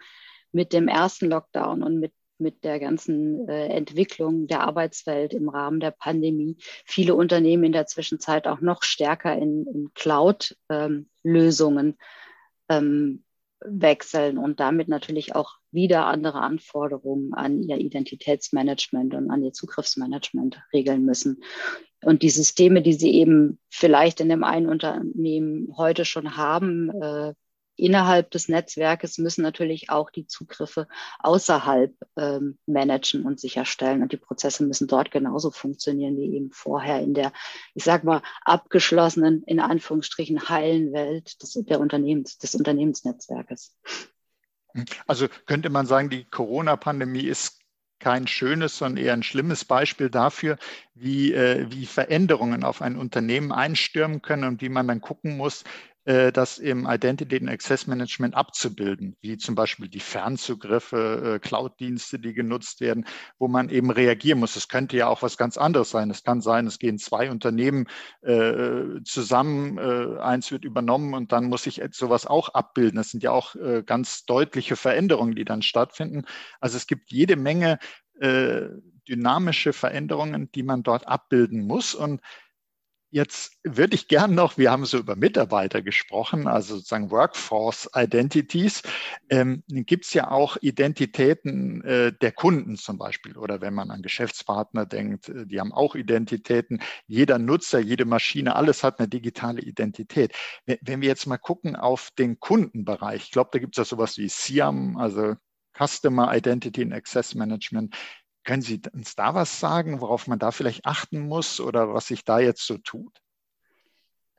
mit 0.53 0.71
dem 0.71 0.87
ersten 0.87 1.29
Lockdown 1.29 1.83
und 1.83 1.99
mit 1.99 2.13
mit 2.37 2.63
der 2.63 2.79
ganzen 2.79 3.47
äh, 3.47 3.67
Entwicklung 3.67 4.47
der 4.47 4.61
Arbeitswelt 4.61 5.33
im 5.33 5.49
Rahmen 5.49 5.79
der 5.79 5.91
Pandemie 5.91 6.57
viele 6.85 7.15
Unternehmen 7.15 7.65
in 7.65 7.71
der 7.71 7.87
Zwischenzeit 7.87 8.47
auch 8.47 8.61
noch 8.61 8.83
stärker 8.83 9.35
in, 9.35 9.65
in 9.67 9.93
Cloud-Lösungen 9.93 11.97
ähm, 12.69 13.23
wechseln 13.65 14.37
und 14.37 14.59
damit 14.59 14.87
natürlich 14.87 15.35
auch 15.35 15.55
wieder 15.71 16.05
andere 16.05 16.41
Anforderungen 16.41 17.33
an 17.33 17.63
ihr 17.63 17.77
Identitätsmanagement 17.77 19.13
und 19.13 19.31
an 19.31 19.43
ihr 19.43 19.53
Zugriffsmanagement 19.53 20.61
regeln 20.73 21.05
müssen. 21.05 21.41
Und 22.03 22.21
die 22.21 22.29
Systeme, 22.29 22.81
die 22.81 22.93
sie 22.93 23.13
eben 23.13 23.59
vielleicht 23.69 24.19
in 24.19 24.29
dem 24.29 24.43
einen 24.43 24.67
Unternehmen 24.67 25.73
heute 25.77 26.05
schon 26.05 26.35
haben, 26.35 26.89
äh, 26.89 27.33
innerhalb 27.75 28.32
des 28.32 28.50
Netzwerkes 28.50 29.18
müssen 29.18 29.42
natürlich 29.42 29.89
auch 29.89 30.10
die 30.10 30.27
Zugriffe 30.27 30.88
außerhalb 31.20 31.94
ähm, 32.18 32.58
managen 32.65 33.25
und 33.25 33.39
sicherstellen. 33.39 34.01
Und 34.01 34.12
die 34.12 34.18
Prozesse 34.18 34.63
müssen 34.65 34.88
dort 34.88 35.12
genauso 35.12 35.51
funktionieren 35.51 36.18
wie 36.18 36.36
eben 36.36 36.51
vorher 36.51 37.01
in 37.01 37.13
der, 37.13 37.32
ich 37.74 37.84
sag 37.84 38.03
mal, 38.03 38.22
abgeschlossenen, 38.44 39.44
in 39.44 39.60
Anführungsstrichen, 39.60 40.50
heilen 40.50 40.94
Welt 40.94 41.42
des, 41.42 41.53
der 41.53 41.80
Unternehmens, 41.80 42.38
des 42.38 42.56
Unternehmensnetzwerkes. 42.56 43.75
Also 45.08 45.27
könnte 45.46 45.70
man 45.70 45.86
sagen, 45.86 46.10
die 46.10 46.25
Corona-Pandemie 46.25 47.25
ist 47.25 47.60
kein 48.00 48.27
schönes, 48.27 48.77
sondern 48.77 49.03
eher 49.03 49.13
ein 49.13 49.24
schlimmes 49.24 49.63
Beispiel 49.63 50.10
dafür, 50.10 50.58
wie, 50.94 51.32
äh, 51.34 51.68
wie 51.70 51.86
Veränderungen 51.86 52.63
auf 52.63 52.82
ein 52.82 52.98
Unternehmen 52.98 53.53
einstürmen 53.53 54.22
können 54.22 54.44
und 54.44 54.62
wie 54.62 54.70
man 54.70 54.88
dann 54.88 55.00
gucken 55.00 55.38
muss, 55.38 55.63
das 56.05 56.57
im 56.57 56.86
Identity 56.89 57.38
and 57.38 57.50
Access 57.50 57.88
Management 57.88 58.36
abzubilden, 58.36 59.15
wie 59.22 59.38
zum 59.38 59.55
Beispiel 59.55 59.88
die 59.88 60.00
Fernzugriffe, 60.00 61.36
äh, 61.36 61.39
Cloud-Dienste, 61.39 62.19
die 62.19 62.33
genutzt 62.33 62.81
werden, 62.81 63.05
wo 63.39 63.48
man 63.48 63.69
eben 63.69 63.89
reagieren 63.89 64.39
muss. 64.39 64.55
Es 64.55 64.67
könnte 64.67 64.98
ja 64.98 65.07
auch 65.07 65.22
was 65.22 65.38
ganz 65.38 65.57
anderes 65.57 65.91
sein. 65.91 66.10
Es 66.10 66.24
kann 66.24 66.41
sein, 66.41 66.67
es 66.67 66.79
gehen 66.79 66.98
zwei 66.98 67.31
Unternehmen 67.31 67.88
äh, 68.22 69.01
zusammen, 69.05 69.77
äh, 69.77 70.19
eins 70.19 70.51
wird 70.51 70.65
übernommen 70.65 71.13
und 71.13 71.31
dann 71.31 71.45
muss 71.45 71.67
ich 71.67 71.81
sowas 71.91 72.25
auch 72.25 72.50
abbilden. 72.50 72.98
Das 72.98 73.12
sind 73.12 73.24
ja 73.24 73.31
auch 73.31 73.55
äh, 73.55 73.83
ganz 73.86 74.25
deutliche 74.25 74.75
Veränderungen, 74.75 75.36
die 75.36 75.45
dann 75.45 75.62
stattfinden. 75.62 76.24
Also 76.60 76.77
es 76.77 76.88
gibt 76.88 77.12
jede 77.12 77.36
Menge 77.36 77.79
äh, 78.19 78.67
dynamische 79.07 79.74
Veränderungen, 79.74 80.50
die 80.51 80.63
man 80.63 80.83
dort 80.83 81.07
abbilden 81.07 81.65
muss. 81.65 81.93
Und 81.95 82.22
Jetzt 83.13 83.60
würde 83.63 83.93
ich 83.93 84.08
gern 84.08 84.34
noch, 84.34 84.58
wir 84.58 84.72
haben 84.72 84.86
so 84.86 84.98
über 84.98 85.15
Mitarbeiter 85.15 85.84
gesprochen, 85.84 86.48
also 86.48 86.77
sozusagen 86.77 87.12
Workforce 87.12 87.88
Identities. 87.96 88.82
Ähm, 89.29 89.62
Gibt 89.67 90.05
es 90.05 90.15
ja 90.15 90.32
auch 90.32 90.58
Identitäten 90.62 91.84
äh, 91.84 92.12
der 92.12 92.32
Kunden 92.32 92.75
zum 92.75 92.98
Beispiel 92.98 93.38
oder 93.38 93.62
wenn 93.62 93.75
man 93.75 93.91
an 93.91 94.01
Geschäftspartner 94.01 94.88
denkt, 94.88 95.29
äh, 95.29 95.46
die 95.46 95.60
haben 95.60 95.72
auch 95.72 95.93
Identitäten. 95.93 96.82
Jeder 97.05 97.38
Nutzer, 97.38 97.77
jede 97.77 98.05
Maschine, 98.05 98.55
alles 98.55 98.84
hat 98.84 98.98
eine 98.98 99.08
digitale 99.08 99.62
Identität. 99.62 100.34
Wenn, 100.65 101.01
wir 101.01 101.08
jetzt 101.08 101.27
mal 101.27 101.38
gucken 101.38 101.75
auf 101.75 102.10
den 102.17 102.39
Kundenbereich, 102.39 103.25
ich 103.25 103.32
glaube, 103.32 103.51
da 103.53 103.60
gibt 103.60 103.77
es 103.77 103.77
ja 103.77 103.86
sowas 103.86 104.17
wie 104.17 104.27
SIAM, 104.27 104.98
also 104.98 105.36
Customer 105.77 106.36
Identity 106.36 106.82
and 106.82 106.93
Access 106.93 107.36
Management. 107.36 107.96
Können 108.43 108.62
Sie 108.62 108.81
uns 108.93 109.15
da 109.15 109.35
was 109.35 109.59
sagen, 109.59 110.01
worauf 110.01 110.27
man 110.27 110.39
da 110.39 110.51
vielleicht 110.51 110.85
achten 110.85 111.19
muss 111.19 111.59
oder 111.59 111.93
was 111.93 112.07
sich 112.07 112.25
da 112.25 112.39
jetzt 112.39 112.65
so 112.65 112.77
tut? 112.77 113.23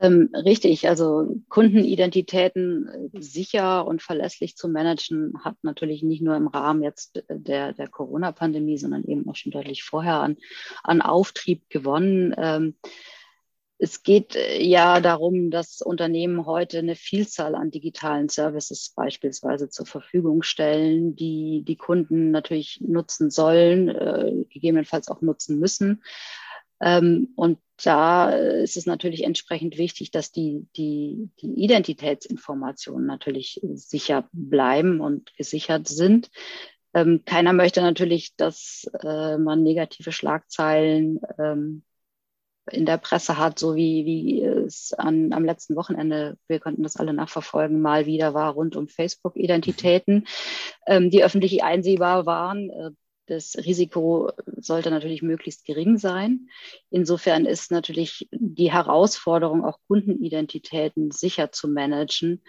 Ähm, 0.01 0.31
richtig, 0.35 0.89
also 0.89 1.37
Kundenidentitäten 1.49 3.11
äh, 3.15 3.23
sicher 3.23 3.87
und 3.87 4.03
verlässlich 4.03 4.57
zu 4.57 4.69
managen, 4.69 5.33
hat 5.45 5.57
natürlich 5.63 6.03
nicht 6.03 6.21
nur 6.21 6.37
im 6.37 6.49
Rahmen 6.49 6.83
jetzt 6.83 7.23
der, 7.31 7.73
der 7.73 7.89
Corona-Pandemie, 7.89 8.77
sondern 8.77 9.05
eben 9.05 9.29
auch 9.29 9.37
schon 9.37 9.53
deutlich 9.53 9.85
vorher 9.85 10.21
an, 10.21 10.37
an 10.83 11.01
Auftrieb 11.01 11.71
gewonnen. 11.71 12.35
Ähm, 12.37 12.75
es 13.85 14.03
geht 14.03 14.35
äh, 14.35 14.63
ja 14.63 15.01
darum, 15.01 15.51
dass 15.51 15.83
Unternehmen 15.83 16.47
heute 16.47 16.79
eine 16.79 16.97
Vielzahl 16.97 17.55
an 17.55 17.71
digitalen 17.71 18.31
Services 18.31 18.93
beispielsweise 18.97 19.69
zur 19.69 19.85
Verfügung 19.85 20.43
stellen, 20.43 21.15
die 21.15 21.63
die 21.67 21.77
Kunden 21.77 22.31
natürlich 22.31 22.81
nutzen 22.81 23.31
sollen, 23.31 23.89
äh, 23.91 24.45
gegebenenfalls 24.49 25.09
auch 25.09 25.21
nutzen 25.21 25.59
müssen. 25.59 26.03
Ähm, 26.81 27.35
und 27.37 27.59
da 27.83 28.31
ist 28.31 28.77
es 28.77 28.87
natürlich 28.87 29.23
entsprechend 29.25 29.77
wichtig, 29.77 30.11
dass 30.11 30.33
die, 30.33 30.67
die, 30.77 31.29
die 31.43 31.63
Identitätsinformationen 31.63 33.07
natürlich 33.07 33.61
sicher 33.75 34.29
bleiben 34.33 35.01
und 35.01 35.37
gesichert 35.37 35.89
sind. 35.89 36.31
Ähm, 36.95 37.23
keiner 37.27 37.53
möchte 37.53 37.83
natürlich, 37.83 38.35
dass 38.37 38.91
äh, 39.03 39.37
man 39.37 39.63
negative 39.63 40.13
Schlagzeilen 40.13 41.21
ähm, 41.39 41.83
in 42.71 42.87
der 42.87 42.99
Presse 42.99 43.39
hat, 43.39 43.59
so 43.59 43.75
wie, 43.75 44.05
wie 44.07 44.43
es 44.43 44.93
an, 44.93 45.33
am 45.33 45.45
letzten 45.45 45.77
Wochenende, 45.77 46.37
wir 46.49 46.61
konnten 46.61 46.83
das 46.83 46.97
alle 46.97 47.13
nachverfolgen, 47.13 47.81
mal 47.81 48.07
wieder 48.07 48.35
war 48.35 48.53
rund 48.53 48.77
um 48.77 48.89
Facebook-Identitäten, 48.89 50.27
ähm, 50.87 51.11
die 51.11 51.25
öffentlich 51.25 51.63
einsehbar 51.63 52.27
waren. 52.27 52.71
Äh, 52.71 52.91
das 53.27 53.57
Risiko 53.57 54.31
sollte 54.57 54.91
natürlich 54.91 55.23
möglichst 55.23 55.65
gering 55.65 55.97
sein. 55.97 56.49
Insofern 56.91 57.47
ist 57.47 57.71
natürlich 57.71 58.29
die 58.33 58.71
Herausforderung, 58.71 59.65
auch 59.65 59.79
Kundenidentitäten 59.87 61.11
sicher 61.11 61.51
zu 61.51 61.69
managen, 61.69 62.43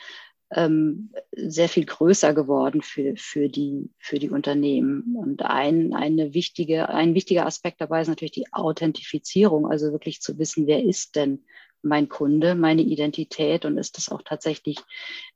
ähm, 0.51 1.11
sehr 1.31 1.69
viel 1.69 1.85
größer 1.85 2.33
geworden 2.33 2.81
für, 2.81 3.15
für, 3.17 3.49
die, 3.49 3.89
für 3.99 4.19
die 4.19 4.29
Unternehmen. 4.29 5.15
Und 5.15 5.43
ein, 5.43 5.93
eine 5.93 6.33
wichtige, 6.33 6.89
ein 6.89 7.15
wichtiger 7.15 7.45
Aspekt 7.45 7.81
dabei 7.81 8.01
ist 8.01 8.07
natürlich 8.07 8.31
die 8.31 8.53
Authentifizierung, 8.53 9.67
also 9.67 9.91
wirklich 9.91 10.21
zu 10.21 10.37
wissen, 10.37 10.67
wer 10.67 10.83
ist 10.83 11.15
denn 11.15 11.43
mein 11.81 12.09
Kunde, 12.09 12.55
meine 12.55 12.81
Identität 12.81 13.63
und 13.63 13.77
ist 13.77 13.97
das 13.97 14.09
auch 14.09 14.23
tatsächlich 14.23 14.79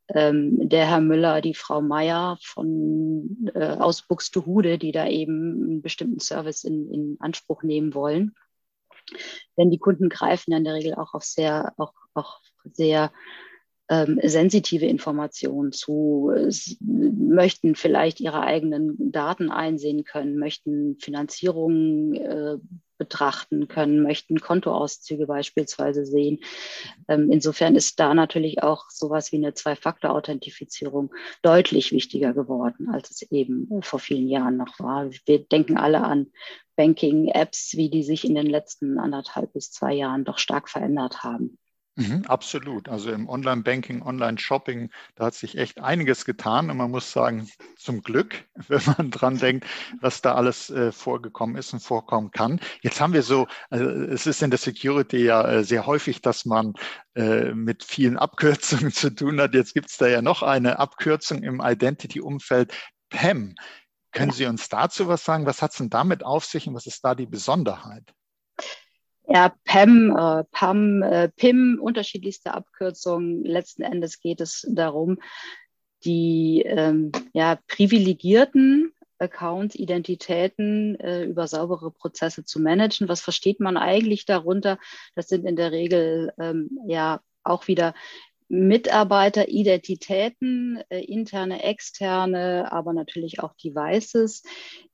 ähm, 0.09 0.67
der 0.67 0.87
Herr 0.87 1.01
Müller, 1.01 1.41
die 1.41 1.53
Frau 1.53 1.81
Meier 1.81 2.37
von 2.41 3.51
äh, 3.53 3.65
aus 3.65 4.01
Buxtehude, 4.01 4.79
die 4.79 4.91
da 4.91 5.07
eben 5.07 5.63
einen 5.63 5.81
bestimmten 5.81 6.19
Service 6.19 6.63
in, 6.63 6.91
in 6.91 7.17
Anspruch 7.19 7.61
nehmen 7.61 7.93
wollen. 7.93 8.35
Denn 9.57 9.69
die 9.69 9.77
Kunden 9.77 10.09
greifen 10.09 10.51
ja 10.51 10.57
in 10.57 10.63
der 10.63 10.73
Regel 10.73 10.95
auch 10.95 11.13
auf 11.13 11.23
sehr, 11.23 11.73
auch, 11.77 11.93
auch 12.13 12.39
sehr 12.63 13.11
ähm, 13.89 14.19
sensitive 14.23 14.85
Informationen 14.85 15.71
zu, 15.71 16.31
möchten 16.81 17.75
vielleicht 17.75 18.19
ihre 18.19 18.41
eigenen 18.41 19.11
Daten 19.11 19.49
einsehen 19.49 20.03
können, 20.03 20.37
möchten 20.37 20.97
Finanzierungen 20.99 22.15
äh, 22.15 22.57
betrachten 22.99 23.67
können, 23.67 24.03
möchten 24.03 24.41
Kontoauszüge 24.41 25.25
beispielsweise 25.25 26.05
sehen. 26.05 26.39
Ähm, 27.07 27.31
insofern 27.31 27.75
ist 27.75 27.99
da 27.99 28.13
natürlich 28.13 28.61
auch 28.61 28.89
sowas 28.89 29.31
wie 29.31 29.37
eine 29.37 29.55
Zwei-Faktor-Authentifizierung 29.55 31.11
deutlich 31.41 31.91
wichtiger 31.91 32.33
geworden, 32.33 32.89
als 32.89 33.09
es 33.09 33.31
eben 33.31 33.67
vor 33.81 33.99
vielen 33.99 34.27
Jahren 34.27 34.57
noch 34.57 34.79
war. 34.79 35.09
Wir 35.25 35.39
denken 35.39 35.77
alle 35.77 36.01
an 36.01 36.27
Banking-Apps, 36.75 37.75
wie 37.75 37.89
die 37.89 38.03
sich 38.03 38.25
in 38.25 38.35
den 38.35 38.47
letzten 38.47 38.99
anderthalb 38.99 39.53
bis 39.53 39.71
zwei 39.71 39.93
Jahren 39.93 40.25
doch 40.25 40.37
stark 40.37 40.69
verändert 40.69 41.23
haben. 41.23 41.57
Mhm, 41.99 42.23
absolut. 42.27 42.87
Also 42.87 43.11
im 43.11 43.27
Online-Banking, 43.27 44.01
Online-Shopping, 44.01 44.89
da 45.15 45.25
hat 45.25 45.33
sich 45.33 45.57
echt 45.57 45.81
einiges 45.81 46.23
getan. 46.23 46.69
Und 46.71 46.77
man 46.77 46.91
muss 46.91 47.11
sagen, 47.11 47.49
zum 47.75 48.01
Glück, 48.01 48.45
wenn 48.69 48.81
man 48.97 49.11
dran 49.11 49.37
denkt, 49.37 49.67
was 49.99 50.21
da 50.21 50.35
alles 50.35 50.69
äh, 50.69 50.93
vorgekommen 50.93 51.57
ist 51.57 51.73
und 51.73 51.81
vorkommen 51.81 52.31
kann. 52.31 52.61
Jetzt 52.81 53.01
haben 53.01 53.11
wir 53.11 53.21
so, 53.21 53.47
also 53.69 53.85
es 53.85 54.27
ist 54.27 54.41
in 54.41 54.49
der 54.49 54.59
Security 54.59 55.25
ja 55.25 55.45
äh, 55.45 55.63
sehr 55.65 55.85
häufig, 55.85 56.21
dass 56.21 56.45
man 56.45 56.73
äh, 57.15 57.53
mit 57.53 57.83
vielen 57.83 58.17
Abkürzungen 58.17 58.91
zu 58.93 59.13
tun 59.13 59.41
hat. 59.41 59.53
Jetzt 59.53 59.73
gibt 59.73 59.89
es 59.89 59.97
da 59.97 60.07
ja 60.07 60.21
noch 60.21 60.41
eine 60.41 60.79
Abkürzung 60.79 61.43
im 61.43 61.61
Identity-Umfeld, 61.61 62.73
PAM. 63.09 63.55
Können 64.13 64.31
Sie 64.31 64.45
uns 64.45 64.69
dazu 64.69 65.07
was 65.09 65.25
sagen? 65.25 65.45
Was 65.45 65.61
hat 65.61 65.71
es 65.71 65.77
denn 65.77 65.89
damit 65.89 66.23
auf 66.23 66.45
sich 66.45 66.65
und 66.65 66.75
was 66.75 66.87
ist 66.87 67.03
da 67.03 67.13
die 67.13 67.27
Besonderheit? 67.27 68.13
Ja, 69.31 69.53
PEM, 69.63 70.15
äh, 70.17 70.43
PAM, 70.51 71.03
äh, 71.03 71.29
PIM, 71.29 71.79
unterschiedlichste 71.79 72.51
Abkürzungen. 72.51 73.43
Letzten 73.43 73.83
Endes 73.83 74.19
geht 74.19 74.41
es 74.41 74.65
darum, 74.67 75.19
die 76.03 76.63
ähm, 76.65 77.11
ja, 77.33 77.59
privilegierten 77.67 78.91
Accounts, 79.19 79.75
Identitäten 79.75 80.99
äh, 80.99 81.25
über 81.25 81.47
saubere 81.47 81.91
Prozesse 81.91 82.43
zu 82.43 82.59
managen. 82.59 83.07
Was 83.07 83.21
versteht 83.21 83.59
man 83.59 83.77
eigentlich 83.77 84.25
darunter? 84.25 84.79
Das 85.13 85.27
sind 85.27 85.45
in 85.45 85.55
der 85.55 85.71
Regel 85.71 86.33
ähm, 86.39 86.71
ja 86.87 87.21
auch 87.43 87.67
wieder 87.67 87.93
Mitarbeiteridentitäten, 88.49 90.83
äh, 90.89 91.03
interne, 91.03 91.63
externe, 91.63 92.71
aber 92.71 92.93
natürlich 92.93 93.41
auch 93.41 93.53
Devices, 93.53 94.41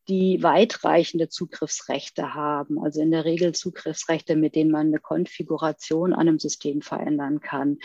die 0.10 0.44
weitreichende 0.44 1.30
Zugriffsrechte 1.30 2.34
haben. 2.34 2.84
Also 2.84 3.02
in 3.02 3.12
der 3.12 3.24
Regel 3.24 3.54
Zugriffsrechte, 3.54 4.36
mit 4.36 4.56
denen 4.56 4.72
man 4.72 4.88
eine 4.88 5.00
Konfiguration 5.00 6.12
an 6.14 6.28
einem 6.28 6.38
System 6.38 6.82
verändern 6.82 7.40
kann, 7.40 7.78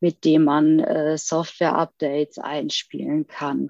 mit 0.00 0.24
dem 0.24 0.44
man 0.44 0.80
äh, 0.80 1.18
Software-Updates 1.18 2.38
einspielen 2.38 3.26
kann. 3.26 3.68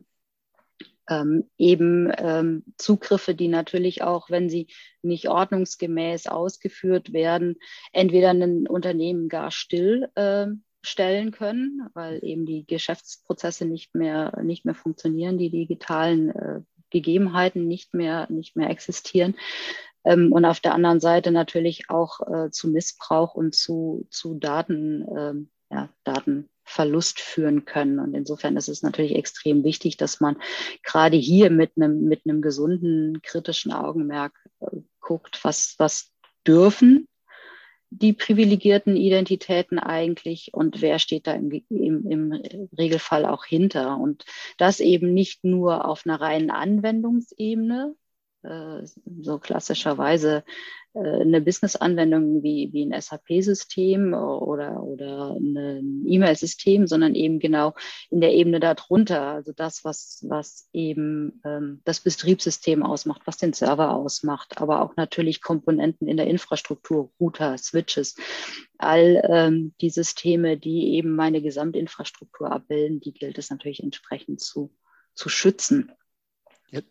Ähm, 1.11 1.51
eben 1.57 2.13
ähm, 2.19 2.63
Zugriffe, 2.77 3.35
die 3.35 3.49
natürlich 3.49 4.03
auch, 4.03 4.31
wenn 4.31 4.49
sie 4.49 4.69
nicht 5.03 5.29
ordnungsgemäß 5.29 6.29
ausgeführt 6.29 7.13
werden, 7.13 7.57
entweder 7.93 8.31
ein 8.31 8.69
Unternehmen 8.69 9.29
gar 9.29 9.51
still 9.51 10.09
äh, 10.15 10.47
stellen 10.89 11.31
können, 11.31 11.89
weil 11.95 12.25
eben 12.25 12.47
die 12.47 12.67
Geschäftsprozesse 12.67 13.65
nicht 13.65 13.95
mehr, 13.95 14.39
nicht 14.43 14.65
mehr 14.65 14.75
funktionieren, 14.75 15.39
die 15.39 15.51
digitalen 15.51 16.31
äh, 16.31 16.61
Gegebenheiten 16.91 17.69
nicht 17.69 17.95
mehr, 17.95 18.27
nicht 18.31 18.57
mehr 18.57 18.71
existieren. 18.71 19.37
Ähm, 20.05 20.33
und 20.33 20.45
auf 20.45 20.61
der 20.61 20.75
anderen 20.75 21.01
Seite 21.01 21.31
natürlich 21.31 21.91
auch 21.91 22.21
äh, 22.21 22.51
zu 22.51 22.69
Missbrauch 22.69 23.35
und 23.35 23.55
zu, 23.55 24.07
zu 24.11 24.35
Daten, 24.35 25.07
ähm, 25.17 25.51
ja, 25.71 25.91
Datenverlust 26.05 27.21
führen 27.21 27.65
können. 27.65 27.99
Und 27.99 28.15
insofern 28.15 28.57
ist 28.57 28.69
es 28.69 28.83
natürlich 28.83 29.15
extrem 29.17 29.65
wichtig, 29.65 29.97
dass 29.97 30.21
man 30.21 30.37
gerade 30.83 31.17
hier 31.17 31.51
mit 31.51 31.73
einem, 31.77 32.05
mit 32.05 32.23
einem 32.25 32.41
gesunden, 32.41 33.21
kritischen 33.23 33.73
Augenmerk 33.73 34.33
äh, 34.61 34.79
guckt, 35.01 35.41
was, 35.43 35.75
was 35.79 36.13
dürfen 36.47 37.08
die 37.91 38.13
privilegierten 38.13 38.97
Identitäten 38.97 39.79
eigentlich 39.79 40.53
und 40.53 40.83
wer 40.83 40.99
steht 40.99 41.27
da 41.27 41.33
im, 41.33 41.51
im, 41.71 42.07
im, 42.11 42.33
Regelfall 42.77 43.25
auch 43.25 43.45
hinter. 43.45 43.99
Und 43.99 44.25
das 44.59 44.81
eben 44.81 45.15
nicht 45.15 45.45
nur 45.45 45.87
auf 45.87 46.03
einer 46.05 46.21
reinen 46.21 46.51
Anwendungsebene, 46.51 47.95
so 49.21 49.39
klassischerweise 49.39 50.45
äh, 50.95 51.21
eine 51.21 51.41
Business-Anwendung 51.41 52.43
wie, 52.43 52.71
wie 52.73 52.85
ein 52.85 53.01
SAP-System 53.01 54.15
oder, 54.15 54.83
oder 54.83 55.37
ein 55.37 56.05
E-Mail-System, 56.07 56.87
sondern 56.87 57.15
eben 57.15 57.39
genau 57.39 57.75
in 58.11 58.21
der 58.21 58.33
Ebene 58.33 58.61
darunter, 58.61 59.23
also 59.23 59.53
das, 59.53 59.85
was, 59.85 60.25
was 60.29 60.69
eben 60.73 61.41
ähm, 61.45 61.83
das 61.85 62.01
Betriebssystem 62.01 62.83
ausmacht, 62.83 63.23
was 63.27 63.37
den 63.37 63.53
Server 63.53 63.95
ausmacht, 63.95 64.61
aber 64.61 64.83
auch 64.83 64.97
natürlich 64.97 65.43
Komponenten 65.43 66.09
in 66.09 66.17
der 66.17 66.27
Infrastruktur, 66.27 67.13
Router, 67.21 67.59
Switches, 67.59 68.17
all 68.79 69.23
ähm, 69.29 69.75
die 69.81 69.91
Systeme, 69.91 70.57
die 70.57 70.95
eben 70.95 71.15
meine 71.15 71.43
Gesamtinfrastruktur 71.43 72.51
abbilden, 72.51 73.01
die 73.01 73.13
gilt 73.13 73.39
es 73.39 73.51
natürlich 73.51 73.83
entsprechend 73.83 74.41
zu, 74.41 74.73
zu 75.15 75.29
schützen. 75.29 75.93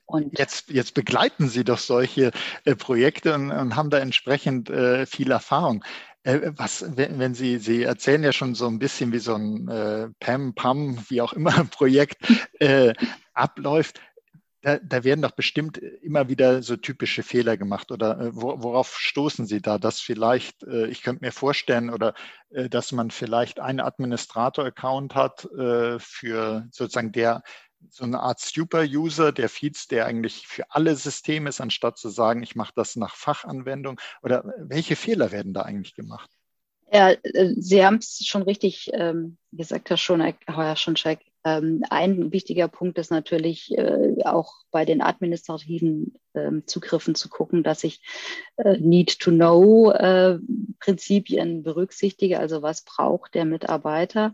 Und 0.06 0.38
jetzt, 0.38 0.70
jetzt 0.70 0.94
begleiten 0.94 1.50
Sie 1.50 1.64
doch 1.64 1.78
solche 1.78 2.32
äh, 2.66 2.76
Projekte 2.76 3.36
und, 3.36 3.52
und, 3.52 3.76
haben 3.76 3.90
da 3.90 4.00
entsprechend 4.00 4.70
äh, 4.70 5.06
viel 5.06 5.32
Erfahrung. 5.32 5.84
Äh, 6.24 6.52
was, 6.56 6.98
wenn, 6.98 7.20
wenn, 7.20 7.34
Sie, 7.34 7.58
Sie 7.58 7.84
erzählen 7.84 8.24
ja 8.24 8.34
schon 8.34 8.56
so 8.56 8.68
ein 8.68 8.80
bisschen, 8.80 9.12
wie 9.14 9.20
so 9.20 9.36
ein 9.36 9.68
äh, 9.68 10.10
PAM, 10.20 10.56
PAM, 10.56 10.98
wie 11.10 11.22
auch 11.22 11.34
immer 11.34 11.52
Projekt 11.72 12.18
äh, 12.60 12.94
abläuft. 13.34 14.02
Da, 14.62 14.80
da, 14.80 15.04
werden 15.04 15.22
doch 15.22 15.32
bestimmt 15.32 15.78
immer 15.78 16.28
wieder 16.28 16.64
so 16.64 16.76
typische 16.76 17.22
Fehler 17.22 17.56
gemacht. 17.56 17.92
Oder 17.92 18.20
äh, 18.20 18.32
worauf 18.34 18.98
stoßen 18.98 19.46
Sie 19.46 19.62
da? 19.62 19.78
Dass 19.78 20.00
vielleicht, 20.00 20.64
ich 20.64 21.04
könnte 21.04 21.24
mir 21.24 21.32
vorstellen, 21.32 21.92
oder 21.92 22.16
dass 22.50 22.92
man 22.92 23.12
vielleicht 23.12 23.60
einen 23.60 23.80
Administrator-Account 23.80 25.14
hat 25.14 25.48
für 26.00 26.68
sozusagen 26.72 27.12
der 27.12 27.44
so 27.90 28.04
eine 28.04 28.20
Art 28.20 28.40
Super-User, 28.40 29.32
der 29.32 29.50
Feeds, 29.50 29.88
der 29.88 30.06
eigentlich 30.06 30.48
für 30.48 30.72
alle 30.72 30.96
Systeme 30.96 31.50
ist, 31.50 31.62
anstatt 31.62 31.98
zu 31.98 32.10
sagen, 32.10 32.44
ich 32.44 32.56
mache 32.56 32.74
das 32.76 32.96
nach 32.96 33.16
Fachanwendung? 33.16 34.00
Oder 34.22 34.44
welche 34.58 34.96
Fehler 34.96 35.32
werden 35.32 35.54
da 35.54 35.62
eigentlich 35.62 35.96
gemacht? 35.96 36.30
Ja, 36.92 37.12
äh, 37.12 37.54
Sie 37.58 37.86
haben 37.86 37.98
es 37.98 38.26
schon 38.26 38.44
richtig 38.44 38.90
ähm, 38.94 39.38
gesagt, 39.52 39.90
Herr 39.90 39.98
Schoneck, 39.98 40.38
Herr 40.48 40.76
Schoncheck. 40.76 41.20
Ähm, 41.44 41.84
ein 41.90 42.32
wichtiger 42.32 42.68
Punkt 42.68 42.98
ist 42.98 43.12
natürlich 43.12 43.78
äh, 43.78 44.24
auch 44.24 44.54
bei 44.72 44.86
den 44.86 45.02
administrativen 45.02 46.14
ähm, 46.34 46.64
Zugriffen 46.66 47.14
zu 47.16 47.30
gucken, 47.30 47.64
dass 47.64 47.84
ich 47.84 48.02
äh, 48.58 48.78
Need-to-Know-Prinzipien 48.78 51.60
äh, 51.60 51.62
berücksichtige. 51.62 52.40
Also 52.40 52.62
was 52.62 52.84
braucht 52.84 53.36
der 53.36 53.46
Mitarbeiter? 53.46 54.34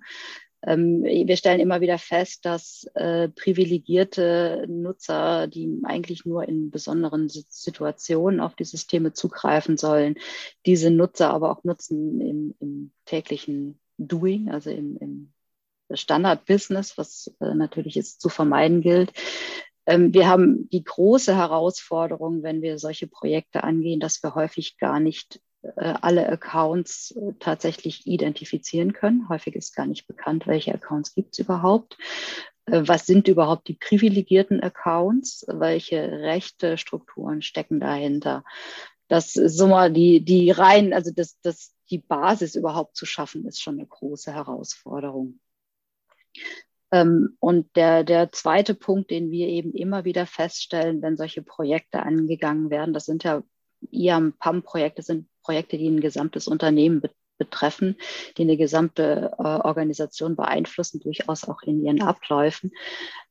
Ähm, 0.65 1.03
wir 1.03 1.37
stellen 1.37 1.59
immer 1.59 1.81
wieder 1.81 1.97
fest, 1.97 2.45
dass 2.45 2.89
äh, 2.95 3.29
privilegierte 3.29 4.65
Nutzer, 4.67 5.47
die 5.47 5.79
eigentlich 5.83 6.25
nur 6.25 6.47
in 6.47 6.71
besonderen 6.71 7.29
Situationen 7.29 8.39
auf 8.39 8.55
die 8.55 8.65
Systeme 8.65 9.13
zugreifen 9.13 9.77
sollen, 9.77 10.15
diese 10.65 10.89
Nutzer 10.89 11.31
aber 11.31 11.51
auch 11.51 11.63
nutzen 11.63 12.21
im, 12.21 12.55
im 12.59 12.91
täglichen 13.05 13.79
Doing, 13.97 14.49
also 14.49 14.69
im, 14.69 14.97
im 14.97 15.33
Standard-Business, 15.91 16.97
was 16.97 17.33
äh, 17.41 17.53
natürlich 17.53 17.95
jetzt 17.95 18.21
zu 18.21 18.29
vermeiden 18.29 18.81
gilt. 18.81 19.11
Ähm, 19.85 20.13
wir 20.13 20.27
haben 20.27 20.69
die 20.69 20.83
große 20.83 21.35
Herausforderung, 21.35 22.41
wenn 22.41 22.61
wir 22.61 22.79
solche 22.79 23.07
Projekte 23.07 23.63
angehen, 23.63 23.99
dass 23.99 24.23
wir 24.23 24.33
häufig 24.33 24.77
gar 24.77 24.99
nicht 24.99 25.41
alle 25.75 26.27
Accounts 26.27 27.11
äh, 27.11 27.33
tatsächlich 27.39 28.05
identifizieren 28.05 28.93
können. 28.93 29.29
Häufig 29.29 29.55
ist 29.55 29.75
gar 29.75 29.85
nicht 29.85 30.07
bekannt, 30.07 30.47
welche 30.47 30.73
Accounts 30.73 31.13
gibt 31.15 31.33
es 31.33 31.39
überhaupt. 31.39 31.97
Äh, 32.65 32.83
was 32.85 33.05
sind 33.05 33.27
überhaupt 33.27 33.67
die 33.67 33.75
privilegierten 33.75 34.61
Accounts? 34.61 35.45
Welche 35.47 36.01
Rechte, 36.11 36.77
Strukturen 36.77 37.41
stecken 37.41 37.79
dahinter? 37.79 38.43
Das 39.07 39.33
so 39.33 39.67
mal 39.67 39.91
die, 39.91 40.23
die 40.23 40.51
rein, 40.51 40.93
also 40.93 41.11
das, 41.13 41.39
das, 41.41 41.73
die 41.89 41.99
Basis 41.99 42.55
überhaupt 42.55 42.95
zu 42.95 43.05
schaffen, 43.05 43.45
ist 43.45 43.61
schon 43.61 43.75
eine 43.75 43.87
große 43.87 44.33
Herausforderung. 44.33 45.39
Ähm, 46.91 47.37
und 47.39 47.75
der, 47.75 48.03
der 48.03 48.31
zweite 48.31 48.75
Punkt, 48.75 49.11
den 49.11 49.31
wir 49.31 49.47
eben 49.47 49.73
immer 49.73 50.05
wieder 50.05 50.25
feststellen, 50.25 51.01
wenn 51.01 51.17
solche 51.17 51.41
Projekte 51.41 52.03
angegangen 52.03 52.69
werden, 52.69 52.93
das 52.93 53.05
sind 53.05 53.23
ja 53.23 53.43
IAM-PAM-Projekte 53.91 55.01
sind 55.01 55.27
Projekte, 55.43 55.77
die 55.77 55.89
ein 55.89 56.01
gesamtes 56.01 56.47
Unternehmen 56.47 57.01
betreffen, 57.37 57.97
die 58.37 58.43
eine 58.43 58.57
gesamte 58.57 59.31
äh, 59.37 59.43
Organisation 59.43 60.35
beeinflussen, 60.35 60.99
durchaus 60.99 61.47
auch 61.47 61.61
in 61.63 61.83
ihren 61.83 62.01
Abläufen, 62.01 62.71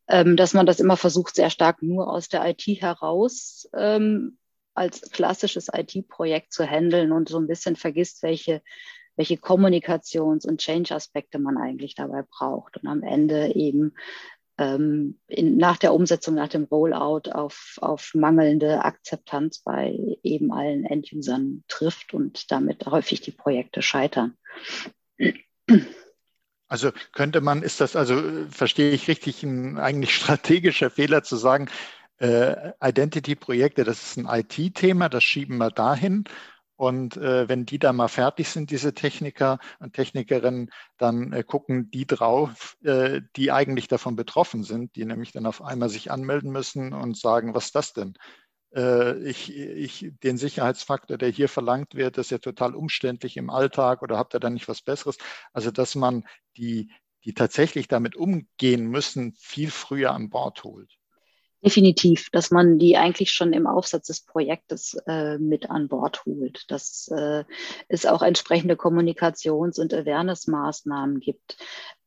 ähm, 0.08 0.36
dass 0.36 0.54
man 0.54 0.66
das 0.66 0.80
immer 0.80 0.96
versucht, 0.96 1.34
sehr 1.34 1.50
stark 1.50 1.82
nur 1.82 2.12
aus 2.12 2.28
der 2.28 2.44
IT 2.48 2.66
heraus 2.66 3.68
ähm, 3.76 4.38
als 4.74 5.10
klassisches 5.10 5.68
IT-Projekt 5.72 6.52
zu 6.52 6.64
handeln 6.64 7.12
und 7.12 7.28
so 7.28 7.38
ein 7.38 7.46
bisschen 7.46 7.76
vergisst, 7.76 8.22
welche, 8.22 8.62
welche 9.16 9.36
Kommunikations- 9.36 10.46
und 10.46 10.60
Change-Aspekte 10.60 11.38
man 11.38 11.58
eigentlich 11.58 11.94
dabei 11.94 12.22
braucht. 12.22 12.78
Und 12.78 12.88
am 12.88 13.02
Ende 13.02 13.54
eben 13.54 13.94
ähm, 14.62 15.18
in, 15.26 15.56
nach 15.56 15.76
der 15.76 15.92
Umsetzung, 15.92 16.36
nach 16.36 16.48
dem 16.48 16.64
Rollout 16.64 17.30
auf, 17.32 17.78
auf 17.80 18.12
mangelnde 18.14 18.84
Akzeptanz 18.84 19.58
bei 19.58 19.98
eben 20.22 20.52
allen 20.52 20.84
Endusern 20.84 21.64
trifft 21.68 22.14
und 22.14 22.50
damit 22.52 22.86
häufig 22.86 23.20
die 23.20 23.32
Projekte 23.32 23.82
scheitern. 23.82 24.36
Also 26.68 26.92
könnte 27.12 27.40
man, 27.40 27.62
ist 27.62 27.80
das 27.80 27.96
also, 27.96 28.22
verstehe 28.50 28.92
ich 28.92 29.08
richtig, 29.08 29.42
ein 29.42 29.78
eigentlich 29.78 30.14
strategischer 30.16 30.90
Fehler 30.90 31.24
zu 31.24 31.36
sagen, 31.36 31.68
äh, 32.18 32.70
Identity-Projekte, 32.80 33.82
das 33.82 34.02
ist 34.02 34.16
ein 34.18 34.28
IT-Thema, 34.28 35.08
das 35.08 35.24
schieben 35.24 35.58
wir 35.58 35.70
dahin 35.70 36.24
und 36.82 37.16
äh, 37.16 37.48
wenn 37.48 37.64
die 37.64 37.78
da 37.78 37.92
mal 37.92 38.08
fertig 38.08 38.48
sind, 38.48 38.72
diese 38.72 38.92
Techniker 38.92 39.60
und 39.78 39.92
Technikerinnen, 39.92 40.68
dann 40.98 41.32
äh, 41.32 41.44
gucken 41.44 41.92
die 41.92 42.08
drauf, 42.08 42.76
äh, 42.82 43.20
die 43.36 43.52
eigentlich 43.52 43.86
davon 43.86 44.16
betroffen 44.16 44.64
sind, 44.64 44.96
die 44.96 45.04
nämlich 45.04 45.30
dann 45.30 45.46
auf 45.46 45.62
einmal 45.62 45.88
sich 45.90 46.10
anmelden 46.10 46.50
müssen 46.50 46.92
und 46.92 47.16
sagen, 47.16 47.54
was 47.54 47.66
ist 47.66 47.76
das 47.76 47.92
denn? 47.92 48.14
Äh, 48.74 49.16
ich, 49.22 49.56
ich, 49.56 50.10
den 50.24 50.36
Sicherheitsfaktor, 50.36 51.18
der 51.18 51.28
hier 51.28 51.48
verlangt 51.48 51.94
wird, 51.94 52.18
ist 52.18 52.32
ja 52.32 52.38
total 52.38 52.74
umständlich 52.74 53.36
im 53.36 53.48
Alltag 53.48 54.02
oder 54.02 54.18
habt 54.18 54.34
ihr 54.34 54.40
da 54.40 54.50
nicht 54.50 54.66
was 54.66 54.82
Besseres? 54.82 55.18
Also, 55.52 55.70
dass 55.70 55.94
man 55.94 56.24
die, 56.56 56.90
die 57.24 57.34
tatsächlich 57.34 57.86
damit 57.86 58.16
umgehen 58.16 58.88
müssen, 58.88 59.34
viel 59.38 59.70
früher 59.70 60.10
an 60.10 60.30
Bord 60.30 60.64
holt. 60.64 60.98
Definitiv, 61.64 62.28
dass 62.32 62.50
man 62.50 62.80
die 62.80 62.96
eigentlich 62.96 63.30
schon 63.30 63.52
im 63.52 63.68
Aufsatz 63.68 64.08
des 64.08 64.24
Projektes 64.24 64.96
äh, 65.06 65.38
mit 65.38 65.70
an 65.70 65.86
Bord 65.86 66.24
holt, 66.26 66.64
dass 66.68 67.08
äh, 67.16 67.44
es 67.86 68.04
auch 68.04 68.22
entsprechende 68.22 68.74
Kommunikations- 68.74 69.78
und 69.78 69.94
Awareness-Maßnahmen 69.94 71.20
gibt, 71.20 71.56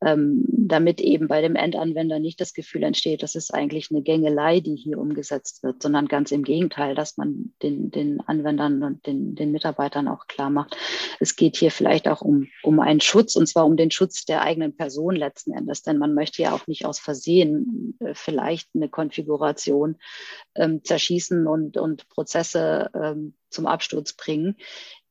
ähm, 0.03 0.43
damit 0.49 0.99
eben 0.99 1.29
bei 1.29 1.41
dem 1.41 1.55
Endanwender 1.55 2.19
nicht 2.19 2.41
das 2.41 2.53
Gefühl 2.53 2.83
entsteht, 2.83 3.23
das 3.23 3.35
ist 3.35 3.53
eigentlich 3.53 3.91
eine 3.91 4.01
Gängelei, 4.01 4.59
die 4.59 4.75
hier 4.75 4.97
umgesetzt 4.97 5.63
wird, 5.63 5.81
sondern 5.81 6.09
ganz 6.09 6.33
im 6.33 6.43
Gegenteil, 6.43 6.93
dass 6.93 7.15
man 7.15 7.53
den, 7.63 7.91
den 7.91 8.19
Anwendern 8.19 8.83
und 8.83 9.07
den, 9.07 9.35
den 9.35 9.53
Mitarbeitern 9.53 10.09
auch 10.09 10.27
klar 10.27 10.49
macht, 10.49 10.75
es 11.21 11.37
geht 11.37 11.55
hier 11.55 11.71
vielleicht 11.71 12.09
auch 12.09 12.21
um, 12.21 12.49
um 12.61 12.81
einen 12.81 12.99
Schutz 12.99 13.37
und 13.37 13.47
zwar 13.47 13.65
um 13.65 13.77
den 13.77 13.89
Schutz 13.89 14.25
der 14.25 14.41
eigenen 14.41 14.75
Person 14.75 15.15
letzten 15.15 15.53
Endes, 15.53 15.81
denn 15.81 15.97
man 15.97 16.13
möchte 16.13 16.41
ja 16.41 16.53
auch 16.53 16.67
nicht 16.67 16.85
aus 16.85 16.99
Versehen 16.99 17.97
äh, 18.01 18.13
vielleicht 18.13 18.67
eine 18.75 18.89
Konfiguration 18.89 19.44
ähm, 20.55 20.83
zerschießen 20.83 21.47
und, 21.47 21.77
und 21.77 22.07
Prozesse 22.09 22.89
ähm, 22.93 23.35
zum 23.49 23.67
Absturz 23.67 24.13
bringen, 24.13 24.57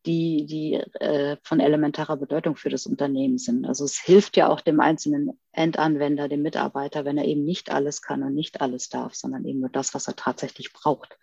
die, 0.06 0.44
die 0.46 0.74
äh, 1.00 1.36
von 1.42 1.60
elementarer 1.60 2.16
Bedeutung 2.16 2.56
für 2.56 2.68
das 2.68 2.86
Unternehmen 2.86 3.38
sind. 3.38 3.64
Also 3.64 3.84
es 3.84 3.98
hilft 3.98 4.36
ja 4.36 4.48
auch 4.48 4.60
dem 4.60 4.80
einzelnen 4.80 5.38
Endanwender, 5.52 6.28
dem 6.28 6.42
Mitarbeiter, 6.42 7.04
wenn 7.04 7.16
er 7.16 7.24
eben 7.24 7.44
nicht 7.44 7.70
alles 7.70 8.02
kann 8.02 8.22
und 8.22 8.34
nicht 8.34 8.60
alles 8.60 8.90
darf, 8.90 9.14
sondern 9.14 9.44
eben 9.46 9.60
nur 9.60 9.70
das, 9.70 9.94
was 9.94 10.06
er 10.06 10.16
tatsächlich 10.16 10.72
braucht 10.72 11.18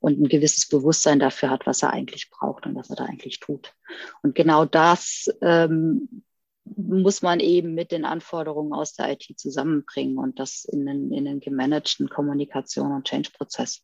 und 0.00 0.20
ein 0.20 0.28
gewisses 0.28 0.68
Bewusstsein 0.68 1.18
dafür 1.18 1.50
hat, 1.50 1.66
was 1.66 1.82
er 1.82 1.92
eigentlich 1.92 2.30
braucht 2.30 2.66
und 2.66 2.74
was 2.74 2.88
er 2.88 2.96
da 2.96 3.04
eigentlich 3.04 3.40
tut. 3.40 3.74
Und 4.22 4.34
genau 4.34 4.64
das 4.64 5.28
ähm, 5.42 6.24
muss 6.64 7.22
man 7.22 7.40
eben 7.40 7.74
mit 7.74 7.92
den 7.92 8.04
Anforderungen 8.04 8.72
aus 8.72 8.94
der 8.94 9.12
IT 9.12 9.38
zusammenbringen 9.38 10.18
und 10.18 10.38
das 10.38 10.64
in 10.64 10.88
einen, 10.88 11.12
in 11.12 11.28
einen 11.28 11.40
gemanagten 11.40 12.08
Kommunikation 12.08 12.92
und 12.92 13.06
Change-Prozess 13.06 13.82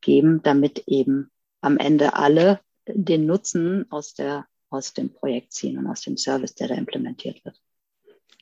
geben, 0.00 0.42
damit 0.42 0.84
eben 0.86 1.30
am 1.60 1.78
Ende 1.78 2.14
alle 2.14 2.60
den 2.88 3.26
Nutzen 3.26 3.90
aus, 3.90 4.14
der, 4.14 4.46
aus 4.70 4.92
dem 4.92 5.12
Projekt 5.12 5.52
ziehen 5.52 5.78
und 5.78 5.86
aus 5.86 6.02
dem 6.02 6.16
Service, 6.16 6.54
der 6.54 6.68
da 6.68 6.74
implementiert 6.74 7.44
wird. 7.44 7.60